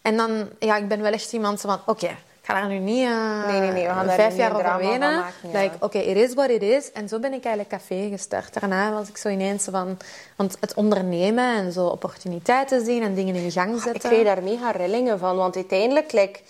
[0.03, 0.49] En dan...
[0.59, 1.81] Ja, ik ben wel echt iemand zo van...
[1.87, 4.77] Oké, ik ga daar nu niet eh, Nee, nee, nee, we gaan vijf jaar over
[4.77, 5.19] wenen.
[5.19, 5.61] maken, ja.
[5.61, 6.93] Like, oké, it is what it is.
[6.93, 8.61] En zo ben ik eigenlijk café gestart.
[8.61, 9.99] Daarna was ik zo ineens van...
[10.37, 14.11] Want het ondernemen en zo opportuniteiten zien en dingen in gang Ik zetten.
[14.11, 15.37] kreeg daar mega rillingen van.
[15.37, 16.41] Want uiteindelijk, like,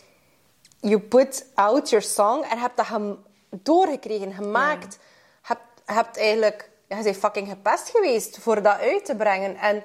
[0.80, 3.16] you put out your song en hebt dat
[3.50, 4.98] doorgekregen, gemaakt.
[5.42, 6.70] Hebt, hebt eigenlijk...
[6.92, 9.56] Ja, je bent fucking gepest geweest voor dat uit te brengen.
[9.56, 9.82] En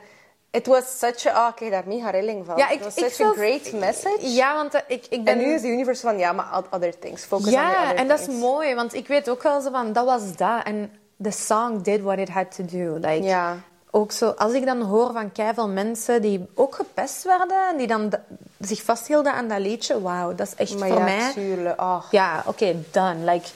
[0.51, 1.31] it was such a...
[1.31, 2.57] Ah, ik kreeg daar mega rilling van.
[2.57, 4.33] Ja, ik- it was such a great message.
[4.33, 5.33] Ja, want eh, ik, ik ben...
[5.33, 7.23] En nu is de universe van, ja, maar other things.
[7.23, 9.71] Focus on the Ja, other en dat is mooi, want ik weet ook wel zo
[9.71, 10.63] van, dat was dat.
[10.63, 10.91] En
[11.21, 12.93] the song did what it had to do.
[12.93, 13.57] Like, Ja.
[13.91, 17.87] Ook zo, als ik dan hoor van veel mensen die ook gepest werden, en die
[17.87, 18.23] dan da-
[18.59, 21.31] zich vasthielden aan dat liedje, wauw, dat is echt Maar voor ja, mij...
[21.33, 21.81] tuurlijk.
[22.11, 23.31] Ja, oké, done.
[23.31, 23.47] Like,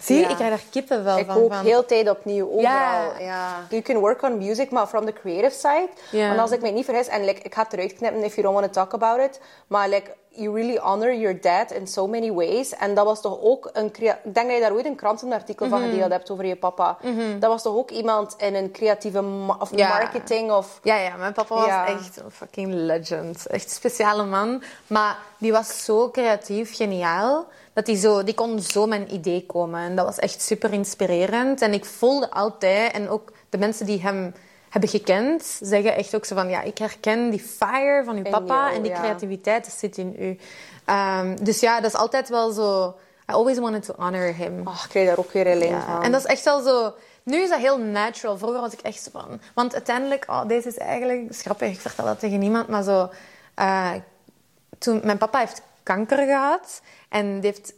[0.00, 0.28] zie je, Ja.
[0.28, 1.36] ik krijg daar kippen wel Ik van.
[1.36, 2.62] ook van heel tijd opnieuw, overal.
[2.62, 3.12] Ja.
[3.18, 3.66] Ja.
[3.68, 5.88] You can work on music, maar from the creative side.
[6.10, 6.28] Ja.
[6.28, 8.42] Want als ik mij niet vergis, en like, ik ga het eruit knippen if you
[8.42, 12.06] don't want to talk about it, maar like, you really honor your dad in so
[12.06, 12.74] many ways.
[12.76, 13.86] En dat was toch ook een...
[13.86, 15.78] Ik denk dat je daar ooit een krantenartikel Mhm.
[15.80, 16.96] van gedeeld hebt over je papa.
[17.38, 19.88] Dat was toch ook iemand in een creatieve ma- of Ja.
[19.88, 20.80] marketing of...
[20.82, 23.46] Ja, ja, mijn papa was echt een fucking legend.
[23.46, 24.62] Echt een speciale man.
[24.86, 27.46] Maar die was zo creatief, geniaal.
[27.78, 29.80] Dat die, zo, die kon zo een idee komen.
[29.80, 31.62] En dat was echt super inspirerend.
[31.62, 34.34] En ik voelde altijd, en ook de mensen die hem
[34.68, 36.48] hebben gekend, zeggen echt ook zo van...
[36.48, 38.98] Ja, ik herken die fire van uw papa jou, en die ja.
[38.98, 40.38] creativiteit dat zit in u.
[40.84, 42.94] Ehm, dus ja, dat is altijd wel zo...
[43.30, 44.66] I always wanted to honor him.
[44.66, 46.02] Oh, ik krijg daar ook weer een lijn Ja, van.
[46.02, 46.94] En dat is echt wel zo...
[47.22, 48.38] Nu is dat heel natural.
[48.38, 49.40] Vroeger was ik echt zo van...
[49.54, 50.24] Want uiteindelijk...
[50.28, 51.36] Oh, deze is eigenlijk...
[51.36, 52.68] grappig, ik vertel dat tegen niemand.
[52.68, 53.10] Maar zo...
[53.54, 53.92] eh,
[54.78, 56.80] toen, mijn papa heeft kanker gehad.
[57.08, 57.72] En heeft...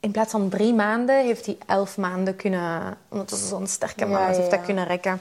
[0.00, 2.96] In plaats van drie maanden heeft hij elf maanden kunnen...
[3.08, 5.20] Omdat hij zo'n sterke man Ja, was, heeft dat kunnen rekken.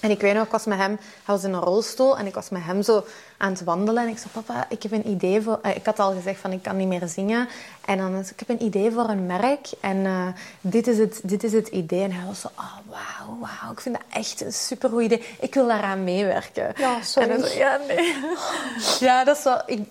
[0.00, 0.98] En ik weet nog, ik was met hem...
[1.00, 3.04] Hij was in een rolstoel en ik was met hem zo
[3.36, 4.02] aan het wandelen.
[4.02, 5.58] En ik zei, papa, ik heb een idee voor...
[5.62, 7.48] eh, ik had al gezegd van, ik kan niet meer zingen.
[7.84, 9.68] En dan zei ik, heb een idee voor een merk.
[9.80, 10.26] En eh,
[10.60, 12.02] dit, is het, dit is het idee.
[12.02, 13.72] En hij was zo, oh, wauw, wauw.
[13.72, 15.22] Ik vind dat echt een supergoed idee.
[15.40, 16.72] Ik wil daaraan meewerken.
[16.76, 17.30] Ja, sorry.
[17.30, 18.14] En zo, ja, nee.
[19.08, 19.62] ja, dat is wel...
[19.66, 19.88] Ik,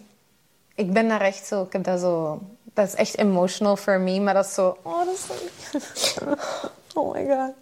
[0.75, 1.63] ik ben daar echt zo...
[1.63, 2.41] Ik heb dat zo...
[2.75, 4.19] Dat is echt emotional for me.
[4.19, 4.77] Maar dat is zo...
[4.83, 5.13] Oh, dat
[5.93, 6.23] is zo...
[6.99, 7.53] Oh my god.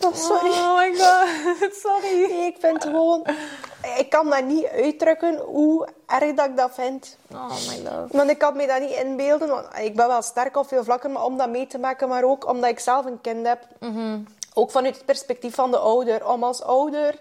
[0.00, 0.50] Oh, sorry.
[0.50, 1.72] Oh my god.
[1.84, 2.30] Sorry.
[2.30, 3.26] Nee, ik vind gewoon...
[3.98, 7.16] Ik kan dat niet uitdrukken hoe erg dat ik dat vind.
[7.32, 8.16] Oh my love.
[8.16, 9.48] Want ik kan me dat niet inbeelden.
[9.48, 12.08] Want ik ben wel sterk op veel vlakken maar om dat mee te maken.
[12.08, 13.66] Maar ook omdat ik zelf een kind heb.
[14.54, 16.28] Ook vanuit het perspectief van de ouder.
[16.28, 17.20] Om als ouder...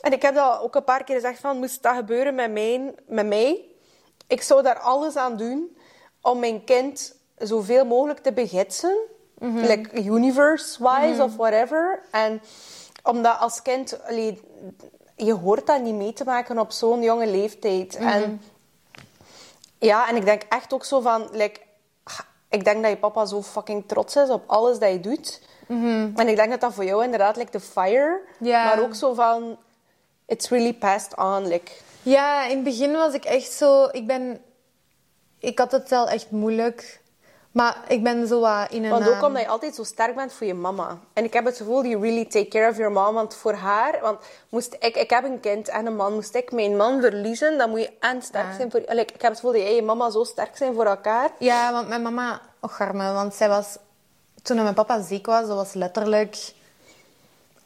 [0.00, 1.58] En ik heb dat ook een paar keer gezegd van...
[1.58, 2.50] Moest dat gebeuren met.
[3.06, 3.64] Met mij
[4.26, 5.76] ik zou daar alles aan doen
[6.20, 8.96] om mijn kind zoveel mogelijk te begidsen.
[9.38, 12.02] Like universe-wise of whatever.
[12.10, 12.42] En
[13.02, 14.04] omdat als kind...
[14.06, 14.40] allee,
[15.16, 17.96] je hoort dat niet mee te maken op zo'n jonge leeftijd.
[17.96, 18.40] En
[19.78, 21.28] ja, en ik denk echt ook zo van...
[21.32, 21.60] Like,
[22.48, 25.42] ik denk dat je papa zo fucking trots is op alles dat je doet.
[26.16, 28.20] En ik denk dat dat voor jou inderdaad like the fire.
[28.38, 29.58] Maar ook zo van...
[30.26, 31.46] It's really passed on.
[31.46, 31.72] Like,
[32.06, 33.88] Ja, in het begin was ik echt zo...
[33.92, 34.40] Ik ben...
[35.38, 37.00] Ik had het wel echt moeilijk.
[37.52, 38.90] Maar ik ben zo wat in een...
[38.90, 40.98] Want ook omdat je altijd zo sterk bent voor je mama.
[41.12, 43.14] En ik heb het gevoel, you really take care of your mom.
[43.14, 43.98] Want voor haar...
[44.00, 46.14] Want moest ik, ik heb een kind en een man.
[46.14, 48.80] Moest ik mijn man verliezen, dan moet je en sterk zijn voor...
[48.80, 51.30] Like, ik heb het gevoel dat jij en je mama zo sterk zijn voor elkaar.
[51.38, 52.40] Ja, want mijn mama...
[52.60, 53.76] Och, arme, want zij was...
[54.42, 56.54] Toen mijn papa ziek was, dat was letterlijk...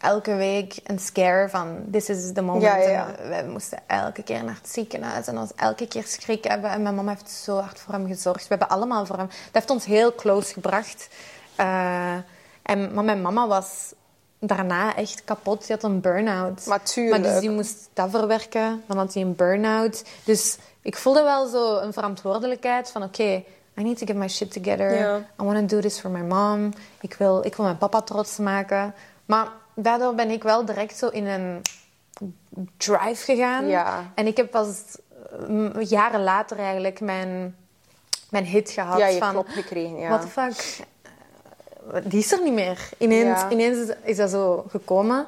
[0.01, 1.85] Elke week een scare van...
[1.91, 2.65] This is the moment.
[2.65, 3.15] Ja, ja, ja.
[3.17, 5.27] En we moesten elke keer naar het ziekenhuis.
[5.27, 6.71] En ons elke keer schrik hebben.
[6.71, 8.43] En mijn mama heeft zo hard voor hem gezorgd.
[8.43, 9.27] We hebben allemaal voor hem...
[9.27, 11.09] Dat heeft ons heel close gebracht.
[11.55, 12.15] Eh,
[12.63, 13.93] en, maar mijn mama was
[14.39, 15.65] daarna echt kapot.
[15.65, 16.67] Ze had een burn-out.
[16.67, 16.81] Maar
[17.23, 18.83] dus die moest dat verwerken.
[18.87, 20.05] Dan had hij een burn-out.
[20.25, 23.03] Dus ik voelde wel zo een verantwoordelijkheid van...
[23.03, 23.45] Oké,
[23.77, 25.17] I need to get my shit together.
[25.41, 26.73] I want to do this for my mom.
[27.01, 28.95] Ik wil, ik wil mijn papa trots maken.
[29.25, 29.49] Maar
[29.83, 31.63] daardoor ben ik wel direct zo in een
[32.77, 33.67] drive gegaan.
[33.67, 34.13] Ja.
[34.15, 34.69] En ik heb pas
[35.49, 37.57] mm, jaren later eigenlijk mijn,
[38.31, 38.99] mijn hit gehad.
[38.99, 40.09] Ja, je van, klop gekregen, ja.
[40.09, 40.87] What the fuck?
[41.93, 42.89] Eh, Die is er niet meer.
[42.99, 43.51] Ineens, Ja.
[43.51, 45.27] ineens is, dat zo gekomen.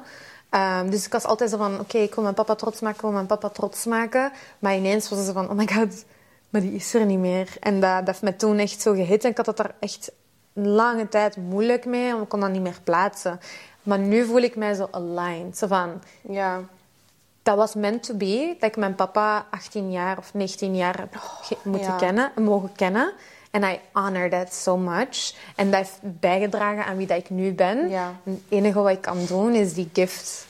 [0.49, 1.79] Ehm, dus ik was altijd zo van...
[1.79, 4.31] Oké, ik wil mijn papa trots maken, ik wil mijn papa trots maken.
[4.59, 5.49] Maar ineens was het zo van...
[5.49, 6.05] Oh my god,
[6.49, 7.49] maar die is er niet meer.
[7.59, 9.23] En dat, dat heeft me toen echt zo gehit.
[9.23, 10.11] En ik had het daar echt
[10.53, 12.11] een lange tijd moeilijk mee.
[12.11, 13.39] Want ik kon dat niet meer plaatsen.
[13.83, 15.57] Maar nu voel ik mij zo aligned.
[15.57, 16.01] Zo van...
[16.21, 16.61] Ja.
[17.43, 18.55] Dat was meant to be.
[18.59, 21.21] Dat ik mijn papa 18 jaar of 19 jaar heb
[21.63, 21.97] moeten ja.
[21.97, 23.13] kennen, mogen kennen.
[23.51, 25.33] En I honor that so much.
[25.55, 27.89] En dat heeft bijgedragen aan wie dat ik nu ben.
[27.89, 28.13] Ja.
[28.25, 30.45] En het enige wat ik kan doen is die gift.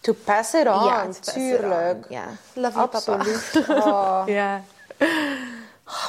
[0.00, 2.06] To pass it on, ja, tuurlijk.
[2.08, 2.16] on.
[2.16, 3.12] Ja, love you, papa.
[3.12, 3.66] Absoluut.
[3.84, 4.22] Oh.
[4.26, 4.62] Ja.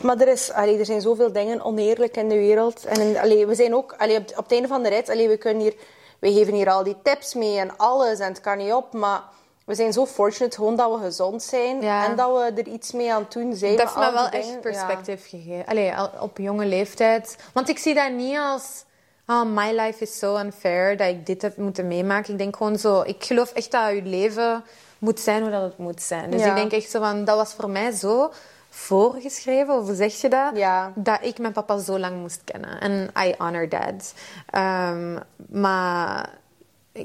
[0.01, 2.85] Maar er, is, allee, er zijn zoveel dingen oneerlijk in de wereld.
[2.85, 5.37] En allee, we zijn ook allee, op, op het einde van de rit, allee, we,
[5.37, 5.73] kunnen hier,
[6.21, 8.19] we geven hier al die tips mee en alles.
[8.19, 8.93] En het kan niet op.
[8.93, 9.21] Maar
[9.65, 11.81] we zijn zo fortunate gewoon dat we gezond zijn.
[11.81, 12.05] Ja.
[12.05, 13.75] En dat we er iets mee aan het doen zijn.
[13.77, 15.65] Dat heeft me wel echt perspectief gegeven.
[15.65, 17.37] Allee, al- op jonge leeftijd.
[17.53, 18.83] Want ik zie dat niet als...
[19.27, 22.31] Oh, my life is so unfair dat ik dit heb moeten meemaken.
[22.31, 23.01] Ik denk gewoon zo...
[23.01, 24.63] Ik geloof echt dat je leven
[24.99, 26.31] moet zijn hoe dat het moet zijn.
[26.31, 26.47] Dus Ja.
[26.49, 27.25] ik denk echt zo van...
[27.25, 28.31] Dat was voor mij zo
[28.73, 30.57] voorgeschreven, of hoe zeg je dat?
[30.57, 30.91] Ja.
[30.95, 32.79] Dat ik mijn papa zo lang moest kennen.
[32.79, 34.13] En I honor that.
[34.49, 35.19] Ehm,
[35.49, 36.39] maar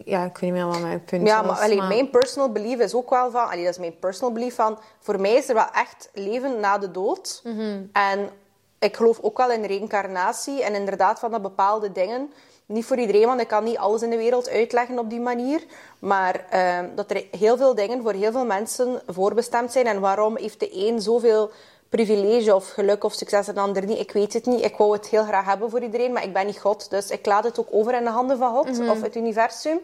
[0.05, 1.57] Ja, ik weet niet meer wat mijn punt Ja, was.
[1.57, 3.45] maar, allee, mijn personal belief is ook wel van...
[3.49, 4.79] Allee, dat is mijn personal belief van...
[5.01, 7.41] Voor mij is er wel echt leven na de dood.
[7.45, 7.83] Mhm.
[7.93, 8.31] En
[8.79, 10.63] ik geloof ook wel in reïncarnatie.
[10.63, 12.33] En inderdaad van dat bepaalde dingen...
[12.67, 15.63] Niet voor iedereen, want ik kan niet alles in de wereld uitleggen op die manier.
[15.99, 19.87] Maar ehm, dat er heel veel dingen voor heel veel mensen voorbestemd zijn.
[19.87, 21.51] En waarom heeft de een zoveel
[21.89, 23.99] privilege of geluk of succes en de ander niet?
[23.99, 24.65] Ik weet het niet.
[24.65, 26.91] Ik wou het heel graag hebben voor iedereen, maar ik ben niet God.
[26.91, 29.79] Dus ik laat het ook over in de handen van God of het universum.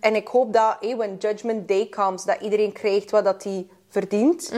[0.00, 3.66] En ik hoop dat, hey, when Judgment Day comes, dat iedereen krijgt wat dat hij
[3.88, 4.50] verdient.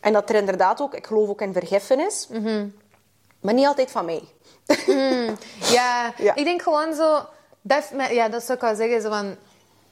[0.00, 2.28] En dat er inderdaad ook, ik geloof ook in vergiffenis.
[3.40, 4.22] Maar niet altijd van mij.
[5.60, 6.34] Ja, Ja.
[6.34, 7.26] ik denk gewoon zo...
[7.62, 9.02] Dat heeft mij, ja, dat zou ik wel zeggen.
[9.02, 9.36] Zo van,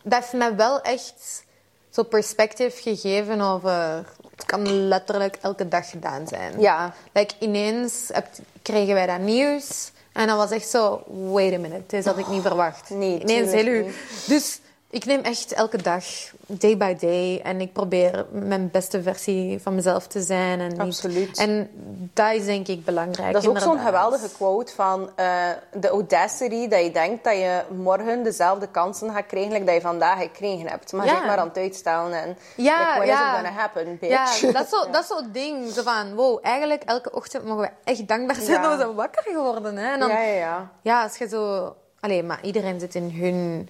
[0.02, 1.44] dat heeft mij wel echt
[1.90, 4.04] zo perspectief gegeven over...
[4.36, 6.60] Het kan letterlijk elke dag gedaan zijn.
[6.60, 6.94] Ja.
[7.12, 8.26] Like, ineens heb,
[8.62, 9.90] kregen wij dat nieuws.
[10.12, 11.02] En dat was echt zo...
[11.06, 12.90] Wait a minute, dit had ik niet verwacht.
[12.90, 13.94] nee, Ineens heel u.
[14.26, 14.60] Dus
[14.92, 16.04] ik neem echt elke dag,
[16.46, 17.40] day by day.
[17.44, 20.60] En ik probeer mijn beste versie van mezelf te zijn.
[20.60, 21.38] En niet- Absoluut.
[21.38, 21.70] En
[22.14, 23.32] dat is denk ik belangrijk.
[23.32, 25.26] Dat is ook zo'n geweldige quote van eh,
[25.74, 29.80] de audacity dat je denkt dat je morgen dezelfde kansen gaat krijgen like dat je
[29.80, 30.92] vandaag gekregen hebt.
[30.92, 31.20] Maar Ja.
[31.20, 33.22] je maar aan het uitstellen en Ja, like, when ja.
[33.22, 34.40] is it gonna happen, bitch?
[34.40, 35.70] Ja, dat is zo- dat is zo'n ding.
[35.72, 39.22] Zo van, wow, eigenlijk elke ochtend mogen we echt dankbaar zijn dat we zijn wakker
[39.22, 39.76] geworden.
[39.76, 39.92] Hè?
[39.92, 40.70] En dan, ja, ja, ja.
[40.82, 41.74] ja, als je zo...
[42.00, 43.68] Allee, maar iedereen zit in hun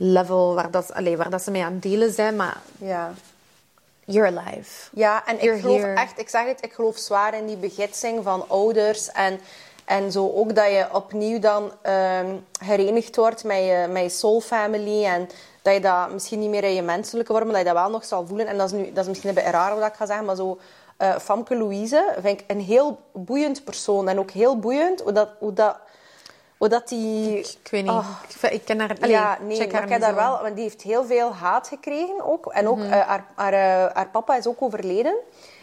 [0.00, 2.36] level waar, dat, allee, waar dat ze mee aan het dealen zijn.
[2.36, 3.12] Maar ja.
[4.04, 4.88] you're alive.
[4.92, 5.94] Ja, en ik geloof here.
[5.94, 9.12] echt, ik zeg het, ik geloof zwaar in die begitsing van ouders.
[9.12, 9.40] En,
[9.84, 12.26] en zo ook dat je opnieuw dan ehm
[12.64, 15.04] herenigd wordt met je, met je soul family.
[15.04, 15.28] En
[15.62, 17.90] dat je dat misschien niet meer in je menselijke vorm, maar dat je dat wel
[17.90, 18.46] nog zal voelen.
[18.46, 20.36] En dat is, nu, dat is misschien een beetje raar wat ik ga zeggen, maar
[20.36, 20.58] zo...
[20.96, 24.08] eh Famke Louise vind ik een heel boeiend persoon.
[24.08, 25.28] En ook heel boeiend hoe dat...
[25.38, 25.76] Hoe dat
[26.58, 27.38] hoe dat die...
[27.38, 27.92] Ik weet niet.
[27.92, 28.08] Oh.
[28.42, 28.96] Ik, ik ken haar...
[29.00, 30.16] Allee, ja, nee, check maar haar ik daar zo.
[30.16, 32.46] wel, want die heeft heel veel haat gekregen ook.
[32.46, 32.92] En ook Mhm.
[32.92, 35.14] eh, haar, haar, eh, haar papa is ook overleden.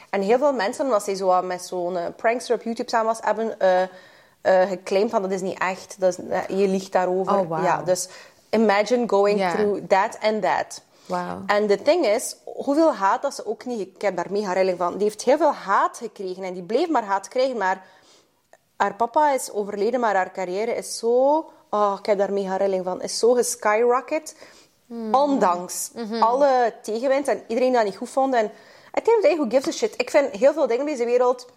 [0.10, 3.20] En heel veel mensen, omdat zij zo met zo'n eh, prankster op YouTube samen was,
[3.22, 6.26] hebben eh, geclaimd van dat is niet echt, dat is,
[6.58, 7.38] je liegt daarover.
[7.40, 7.64] Oh, wauw.
[7.64, 8.08] ja, dus
[8.50, 10.82] imagine going through that and that.
[11.06, 11.42] Wauw.
[11.46, 13.80] En de ding is, hoeveel haat dat ze ook niet...
[13.96, 14.94] Ik heb daar mega rilling van.
[14.94, 17.58] Die heeft heel veel haat gekregen en die bleef maar haat krijgen.
[17.58, 17.84] Maar
[18.78, 21.46] haar papa is overleden, maar haar carrière is zo...
[21.70, 23.02] Oh, ik heb daar mega rilling van.
[23.02, 24.36] Is zo geskyrocket.
[25.12, 28.34] Ondanks alle tegenwind en iedereen dat niet goed vond.
[28.34, 28.46] En
[28.94, 29.94] of the day, who gives a shit?
[29.98, 31.48] Ik vind heel veel dingen in deze wereld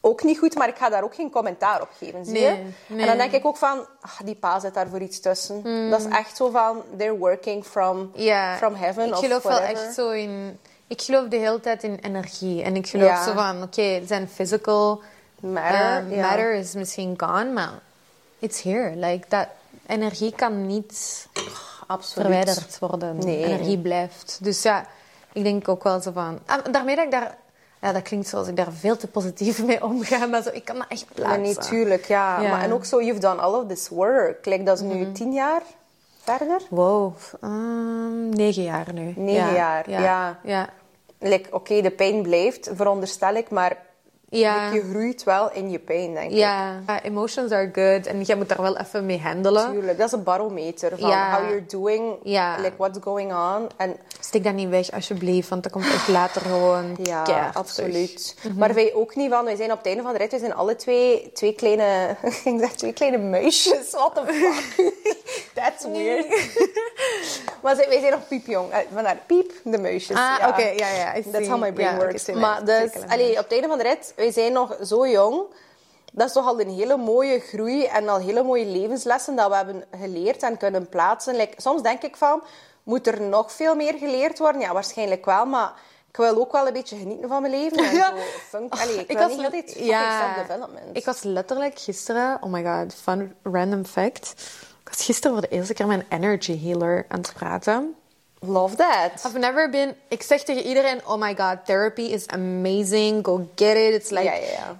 [0.00, 2.40] ook niet goed, maar ik ga daar ook geen commentaar op geven, zie je?
[2.50, 3.00] Nee, nee.
[3.00, 5.90] En dan denk ik ook van, ah, die pa zit daar voor iets tussen.
[5.90, 8.12] Dat is echt zo van, they're working from,
[8.56, 10.58] from heaven ik of geloof wel echt zo in...
[10.86, 12.62] Ik geloof de hele tijd in energie.
[12.62, 13.24] En ik geloof Ja.
[13.24, 15.02] zo van, oké, zijn physical
[15.42, 16.28] Matter, eh, ja.
[16.28, 17.70] matter is misschien gone, maar
[18.38, 18.96] it's here.
[18.96, 19.46] Like, dat
[19.86, 21.26] energie kan niet
[21.86, 22.26] Absoluut.
[22.26, 23.16] verwijderd worden.
[23.18, 23.44] Nee.
[23.44, 24.38] Energie blijft.
[24.42, 24.86] Dus ja,
[25.32, 26.38] ik denk ook wel zo van...
[26.46, 27.36] Ah, daarmee dat ik daar...
[27.80, 30.76] Ja, dat klinkt zoals ik daar veel te positief mee omga, maar zo, ik kan
[30.76, 31.40] dat echt plaatsen.
[31.40, 32.40] nee, tuurlijk, ja.
[32.40, 32.50] Ja.
[32.50, 34.46] Maar, en ook zo, you've done all of this work.
[34.46, 35.62] Like, dat is nu tien jaar
[36.22, 36.60] verder.
[36.70, 39.12] Wow, ehm, negen jaar nu.
[39.16, 40.38] Negen Ja, jaar, ja.
[40.44, 40.68] ja.
[41.18, 43.76] Like, Oké, de pijn blijft, veronderstel ik, maar
[44.38, 44.72] Ja.
[44.72, 46.36] je groeit wel in je pijn, denk ik.
[46.36, 48.06] Ja, emotions are good.
[48.06, 49.70] En jij moet daar wel even mee handelen.
[49.70, 51.34] Tuurlijk, dat is een barometer van Ja.
[51.36, 52.56] how you're doing, Ja.
[52.60, 53.68] like what's going on.
[53.76, 55.48] En Steek dat niet weg, alsjeblieft.
[55.48, 58.36] Want dat komt echt later gewoon ja, absoluut.
[58.40, 58.56] terug.
[58.56, 60.54] Maar wij ook niet van, wij zijn op het einde van de rit, wij zijn
[60.54, 63.90] alle twee, twee kleine, ik zeg twee kleine muisjes.
[63.90, 64.92] What the fuck?
[65.54, 66.26] That's weird.
[67.62, 68.70] maar wij zijn nog piepjong.
[68.72, 70.16] Eh, Vandaar piep, de muisjes.
[70.16, 70.48] Ah, ja.
[70.48, 71.16] oké, ja, ja.
[71.16, 72.26] I That's how my brain Ja, works.
[72.26, 75.42] maar dus, allee, op het einde van de rit, wij zijn nog zo jong.
[76.12, 79.54] Dat is toch al een hele mooie groei en al hele mooie levenslessen dat we
[79.56, 81.36] hebben geleerd en kunnen plaatsen.
[81.36, 82.42] Like, soms denk ik van,
[82.82, 84.60] moet er nog veel meer geleerd worden?
[84.60, 85.72] Ja, waarschijnlijk wel, maar
[86.10, 87.78] ik wil ook wel een beetje genieten van mijn leven.
[87.78, 88.06] En Ja.
[88.10, 88.16] zo
[88.48, 90.96] funk, allee, ik, Ik was, niet altijd ja, self-development.
[90.96, 92.38] ik was letterlijk gisteren...
[92.40, 94.32] Oh my god, fun random fact.
[94.96, 97.94] Was gisteren voor de eerste keer met een energy healer aan het praten.
[98.40, 99.24] Love that.
[99.26, 99.94] I've never been...
[100.08, 103.26] Ik zeg tegen iedereen, oh my god, therapy is amazing.
[103.26, 103.94] Go get it.
[103.94, 104.32] It's like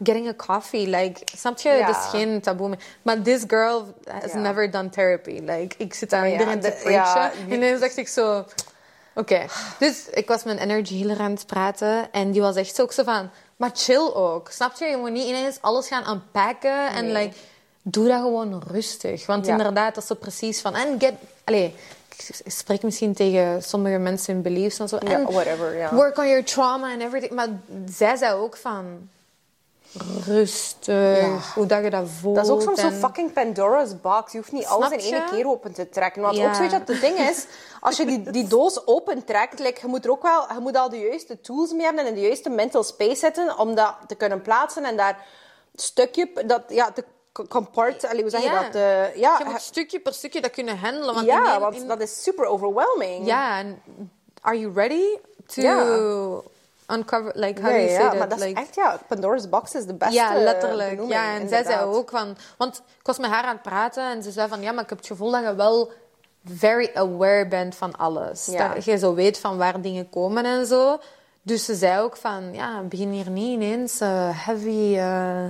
[0.02, 0.88] getting a coffee.
[0.88, 1.68] Like, snap je?
[1.68, 2.78] Het is geen taboe meer.
[3.02, 5.40] Maar this girl has never done therapy.
[5.40, 7.30] Like, ik zit aan Ja, iedereen te de- preachen.
[7.48, 8.44] En dan dacht ik zo...
[9.14, 9.46] Oké.
[9.78, 12.12] Dus ik was met een energy healer aan het praten.
[12.12, 13.30] En die was echt ook zo van...
[13.56, 14.50] Maar chill ook.
[14.50, 14.84] Snap je?
[14.84, 16.88] Je moet niet ineens alles gaan unpacken.
[16.88, 17.22] En Nee.
[17.22, 17.36] like...
[17.82, 19.26] Doe dat gewoon rustig.
[19.26, 19.52] Want Ja.
[19.52, 20.74] inderdaad, dat is zo precies van...
[20.74, 21.14] En get...
[21.44, 21.74] Allee,
[22.44, 24.98] ik spreek misschien tegen sommige mensen in beliefs en zo.
[25.00, 25.94] Ja, en whatever, ja.
[25.94, 27.32] Work on your trauma and everything.
[27.32, 27.48] Maar
[27.90, 29.08] zij zei ook van...
[30.26, 31.38] rustig, Ja.
[31.54, 32.34] hoe dat je dat voelt.
[32.36, 34.32] Dat is ook soms en- zo'n fucking Pandora's box.
[34.32, 36.22] Je hoeft niet alles in één keer open te trekken.
[36.22, 36.48] Want Ja.
[36.48, 37.46] ook zoiets dat het ding is,
[37.80, 40.88] als je die, die doos opentrekt, like, je moet er ook wel, je moet al
[40.88, 44.14] de juiste tools mee hebben en in de juiste mental space zitten om dat te
[44.14, 45.26] kunnen plaatsen en daar
[45.74, 47.04] stukje, dat, ja, te
[47.48, 48.62] compart, allee, hoe zeg je Ja.
[48.62, 48.74] dat?
[48.74, 51.14] Eh, ja, Je moet stukje per stukje dat kunnen handelen.
[51.14, 53.26] Want ja, in- want dat is super overwhelming.
[53.26, 53.82] Ja, en
[54.40, 55.04] are you ready
[55.46, 56.44] to
[56.88, 58.38] uncover, like, how ja, do you ja, say maar that?
[58.38, 60.90] dat is echt, ja, Pandora's box is de beste ja, letterlijk.
[60.90, 62.36] benoeming, Ja, en zij zei ook van...
[62.58, 64.60] Want ik was met haar aan het praten en ze zei van...
[64.62, 65.90] Ja, maar ik heb het gevoel dat je wel
[66.44, 68.44] very aware bent van alles.
[68.46, 70.98] Dat je zo weet van waar dingen komen en zo.
[71.42, 72.54] Dus ze zei ook van...
[72.54, 75.44] Ja, begin hier niet ineens eh, heavy eh,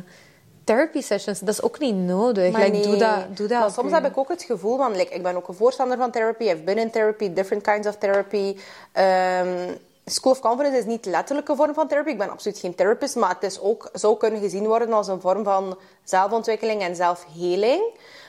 [0.65, 1.41] therapy sessions.
[1.41, 2.57] Dat is ook niet nodig.
[2.57, 2.83] Like, nee.
[2.83, 5.37] doe dat, doe dat Maar soms heb ik ook het gevoel van, like, ik ben
[5.37, 8.57] ook een voorstander van therapy, I've been in therapy, different kinds of therapy.
[8.93, 12.11] Ehm, School of Confidence is niet letterlijk een vorm van therapy.
[12.11, 15.21] Ik ben absoluut geen therapist, maar het is ook, zou kunnen gezien worden als een
[15.21, 17.83] vorm van zelfontwikkeling en zelfheling.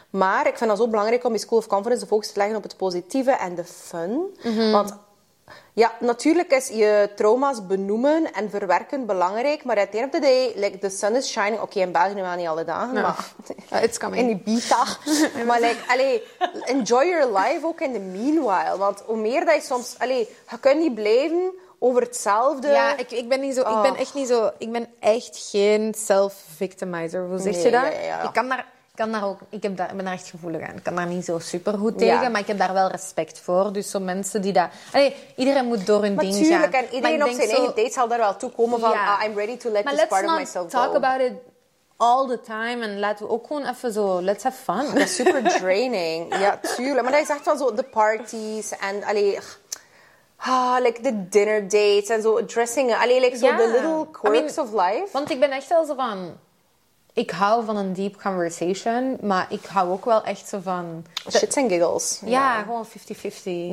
[0.10, 2.58] Maar ik vind het zo belangrijk om in School of Confidence de focus te leggen
[2.58, 4.38] op het positieve en de fun.
[4.44, 4.72] Mhm.
[4.72, 4.98] Want
[5.74, 10.26] ja, natuurlijk is je trauma's benoemen en verwerken belangrijk, maar at the end of the
[10.28, 11.62] day, like, the sun is shining.
[11.62, 13.32] Oké, in België wel niet alle dagen, maar
[13.74, 14.22] Uh, it's coming.
[14.22, 14.84] in Ibiza.
[15.48, 16.24] maar like, allee,
[16.66, 18.78] enjoy your life ook in the meanwhile.
[18.78, 19.96] Want hoe meer dat je soms...
[19.98, 22.68] Allee, je kunt niet blijven over hetzelfde.
[22.68, 23.60] Ja, ik, ik ben niet zo.
[23.62, 24.00] Ik ben Oh.
[24.00, 24.50] echt niet zo.
[24.58, 27.26] Ik ben echt geen self-victimizer.
[27.28, 27.82] Hoe zeg Nee, je dat?
[27.82, 28.22] ja, ja, ja.
[28.22, 28.72] Ik kan daar.
[28.96, 30.76] Ik kan daar ook, ik heb daar, ik ben daar echt gevoelig aan.
[30.76, 32.30] Ik kan daar niet zo super goed tegen, Ja.
[32.30, 33.74] maar ik heb daar wel respect voor.
[33.74, 34.68] Dus zo mensen die dat...
[34.91, 36.41] Allee, iedereen moet door hun ding gaan.
[36.44, 38.89] Natuurlijk, en iedereen op zijn zo- eigen tijd zal daar wel toe komen van...
[38.91, 39.16] Ja.
[39.18, 40.96] Ah, I'm ready to let Maar this part of not myself talk go.
[40.96, 41.32] about it
[41.98, 42.78] all the time.
[42.84, 44.22] En laten we ook gewoon even zo...
[44.22, 44.86] Let's have fun.
[44.94, 46.36] Dat is super draining.
[46.46, 47.02] ja, tuurlijk.
[47.02, 49.04] Maar dat is echt van zo de parties en...
[49.04, 49.39] Allee,
[50.38, 52.98] ah, like de dinner dates en zo dressingen.
[53.00, 53.58] Allee, like zo Ja.
[53.58, 55.08] the little quirks I mean, of life.
[55.12, 56.38] Want ik ben echt wel zo van...
[57.14, 61.05] Ik hou van een deep conversation, maar ik hou ook wel echt zo van...
[61.32, 62.22] Shits en giggles.
[62.26, 62.91] Ja, gewoon 50-50.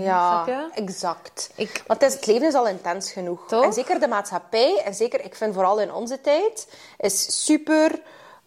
[0.03, 1.51] Ja, exact.
[1.55, 3.47] Ik- Want het, is, het leven is al intens genoeg.
[3.49, 3.64] Toch?
[3.64, 6.68] En zeker de maatschappij, en zeker, ik vind vooral in onze tijd,
[6.99, 8.01] is super,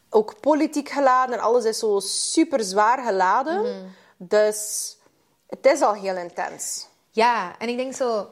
[0.10, 3.62] ook politiek geladen en alles is zo super zwaar geladen.
[3.62, 3.72] Mhm.
[4.18, 4.96] Dus
[5.50, 6.88] het is al heel intens.
[7.12, 8.28] Ja, en ik denk zo...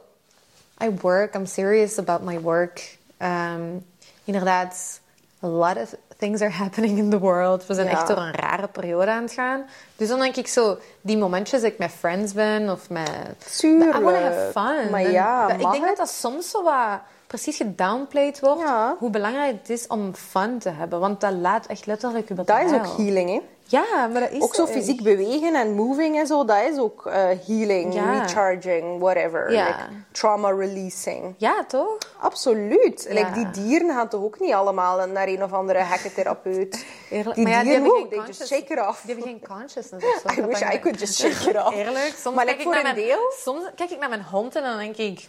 [0.83, 2.97] I work, I'm serious about my work.
[3.19, 3.85] Um,
[4.23, 4.99] inderdaad,
[5.43, 7.65] a lot of things are happening in the world.
[7.67, 7.91] We zijn Ja.
[7.91, 9.65] echt door een rare periode aan het gaan.
[9.95, 13.09] Dus dan denk ik zo, die momentjes dat ik met friends ben of met...
[13.57, 13.97] Tuurlijk.
[13.97, 14.91] I wanna have fun.
[14.91, 18.61] Maar ja, dat- ik denk dat dat soms zo wat precies gedownplayed wordt.
[18.61, 18.95] Ja.
[18.99, 20.99] Hoe belangrijk het is om fun te hebben.
[20.99, 23.41] Want dat laat echt letterlijk je Dat is ook healing, hè?
[23.71, 24.71] Ja, maar dat is Ook zo echt.
[24.71, 27.13] fysiek bewegen en moving en zo, dat is ook eh,
[27.47, 28.21] healing, Ja.
[28.21, 29.51] recharging, whatever.
[29.51, 29.65] Ja.
[29.65, 29.77] Like,
[30.11, 31.35] trauma releasing.
[31.37, 31.97] Ja, toch?
[32.19, 33.05] Absoluut.
[33.09, 33.13] Ja.
[33.13, 36.85] Like, die dieren gaan toch ook niet allemaal naar een of andere hekkentherapeut.
[37.11, 37.35] Eerlijk.
[37.35, 39.01] Die Maar ja, die dieren, wow, geen they just shake it off.
[39.01, 40.41] Die hebben geen consciousness of zo.
[40.41, 41.75] I wish I could just shake it off.
[41.75, 43.31] Eerlijk, soms Maar kijk ik voor naar een mijn, deel...
[43.43, 45.27] Soms kijk ik naar mijn hond en dan denk ik...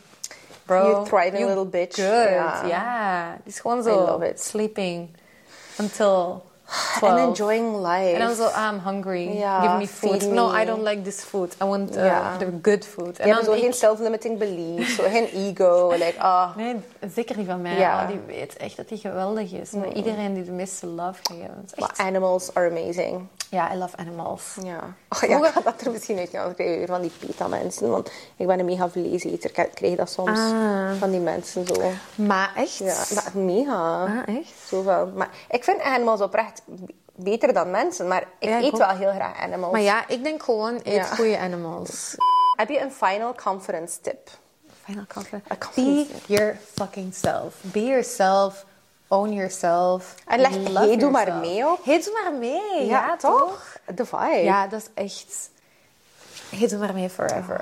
[0.67, 1.97] Bro, You thriving you little bitch.
[1.97, 2.29] Good.
[2.29, 2.63] Ja.
[2.67, 3.37] Ja.
[3.45, 4.41] Die is gewoon I zo love it.
[4.43, 5.17] sleeping
[5.79, 6.43] until
[6.99, 7.13] 12.
[7.13, 8.13] And enjoying life.
[8.15, 9.37] En dan zo, ah, I'm hungry.
[9.39, 10.23] Ja, Give me food.
[10.23, 10.63] feed No, me.
[10.63, 11.55] I don't like this food.
[11.63, 12.37] I want uh, Ja.
[12.39, 13.17] the good food.
[13.17, 15.91] Je hebt zo geen self-limiting beliefs, zo geen ego.
[15.91, 16.77] Like, ah, Nee,
[17.15, 17.79] zeker niet van mij.
[17.79, 18.03] Ja.
[18.03, 19.71] Oh, die weet echt dat hij geweldig is.
[19.71, 21.75] Maar iedereen die de meeste love geeft.
[21.75, 21.99] Echt...
[21.99, 23.27] animals are amazing.
[23.53, 24.57] Ja, I love animals.
[24.63, 24.79] Ja.
[25.09, 26.45] Oh, ja, ik ga dat er misschien uit gaan.
[26.45, 27.91] Dan krijg je weer van die peta-mensen.
[27.91, 29.51] Want ik ben een mega vleeseter.
[29.59, 30.93] Ik krijg dat soms Ah.
[30.99, 31.75] van die mensen zo.
[32.15, 32.77] Maar echt?
[32.77, 34.05] Ja, dat, mega.
[34.05, 34.53] Ah, echt?
[34.67, 35.13] Zoveel.
[35.15, 36.63] Maar ik vind animals oprecht
[37.15, 38.09] beter dan mensen.
[38.09, 39.73] Maar ik Ja, eet wel heel graag animals.
[39.73, 41.05] Maar ja, ik denk gewoon, eet Ja.
[41.05, 42.15] goede animals.
[42.57, 44.29] Heb je een final confidence tip?
[44.85, 47.55] Final confidence Be your fucking self.
[47.61, 48.65] Be yourself.
[49.13, 50.15] Own yourself.
[50.27, 51.85] En leg love hey, doe maar mee op.
[51.85, 52.87] Hey, doe maar mee.
[52.87, 53.77] Ja, toch?
[53.95, 54.43] De vibe.
[54.43, 55.51] Ja, dat is echt...
[56.57, 57.61] Hey, doe maar mee forever.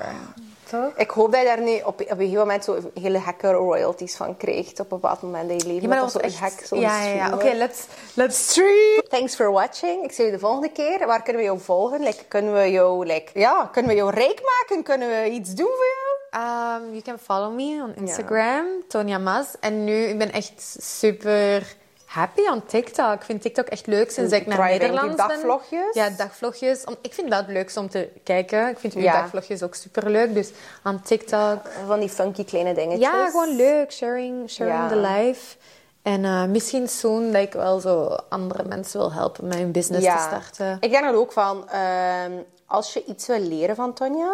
[0.69, 0.91] Toch?
[0.95, 4.15] Ik hoop dat je daar nu op, op een gegeven moment zo hele gekke royalties
[4.15, 4.79] van krijgt.
[4.79, 5.81] Op een bepaald moment in je leven.
[5.81, 6.39] Ja, maar dat was een echt...
[6.39, 7.33] hek, zo ja, ja, ja.
[7.33, 7.85] Oké, let's...
[8.13, 9.01] let's stream.
[9.09, 10.03] Thanks for watching.
[10.03, 11.07] Ik zie je de volgende keer.
[11.07, 11.99] Waar kunnen we jou volgen?
[11.99, 14.83] Like, kunnen we jou, like, ja, kunnen we jou rijk maken?
[14.83, 16.10] Kunnen we iets doen voor jou?
[16.35, 19.47] Um, you can follow me on Instagram, Tonya Mas.
[19.59, 21.75] En nu, ik ben echt super
[22.05, 23.13] happy on TikTok.
[23.13, 25.27] Ik vind TikTok echt leuk sinds ik naar Nederland ben.
[25.27, 25.93] dagvlogjes?
[25.93, 26.83] Ja, dagvlogjes.
[26.83, 28.67] Om- Ik vind dat het leukste om te kijken.
[28.67, 29.11] Ik vind uw Ja.
[29.21, 30.33] dagvlogjes ook super leuk.
[30.33, 30.51] Dus
[30.83, 31.59] aan TikTok.
[31.85, 33.07] Van die funky kleine dingetjes.
[33.09, 33.91] Ja, gewoon leuk.
[33.91, 34.87] Sharing, sharing Ja.
[34.87, 35.55] the life.
[36.01, 40.05] En eh, misschien soon dat ik wel zo andere mensen wil helpen met hun business
[40.05, 40.77] te starten.
[40.79, 42.31] Ik denk dat ook van, ehm,
[42.65, 44.33] als je iets wil leren van Tonja,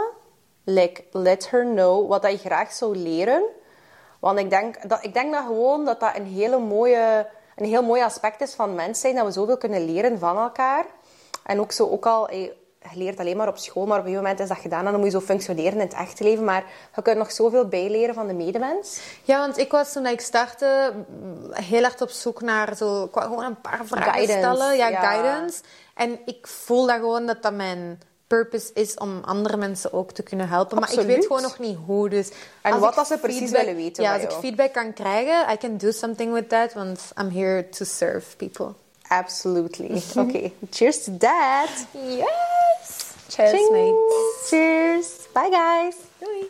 [0.68, 3.44] like, let her know wat dat je graag zou leren.
[4.20, 7.28] Want ik denk dat, ik denk dat gewoon dat dat een hele mooie...
[7.56, 9.16] een heel mooi aspect is van mens zijn.
[9.16, 10.86] Dat we zoveel kunnen leren van elkaar.
[11.44, 12.32] En ook zo, ook al...
[12.32, 12.54] Je
[12.94, 14.86] leert alleen maar op school, maar op een gegeven moment is dat gedaan.
[14.86, 16.44] En dan moet je zo functioneren in het echte leven.
[16.44, 16.64] Maar
[16.96, 19.00] je kunt nog zoveel bijleren van de medemens.
[19.24, 23.44] Ja, want ik was toen ik startte mm, heel erg op zoek naar zo, gewoon
[23.44, 24.78] een paar vragen Guidance, stellen.
[24.78, 25.00] Ja, ja.
[25.00, 25.62] guidance.
[25.96, 30.24] En ik voel dat gewoon dat dat mijn purpose is om andere mensen ook te
[30.24, 30.80] kunnen helpen.
[30.80, 32.10] Maar ik weet gewoon nog niet hoe.
[32.10, 32.30] Dus
[32.62, 34.94] En als wat ik dat ze precies feedback- willen weten Ja, als ik feedback kan
[34.94, 36.74] krijgen, I can do something with that.
[36.74, 38.74] Want I'm here to serve people.
[39.08, 40.02] Absolutely.
[40.18, 41.70] Oké, cheers to that.
[41.92, 43.06] Yes!
[43.30, 44.48] Cheers, mates.
[44.48, 45.08] Cheers.
[45.34, 45.96] Bye, guys.
[46.18, 46.50] Doei!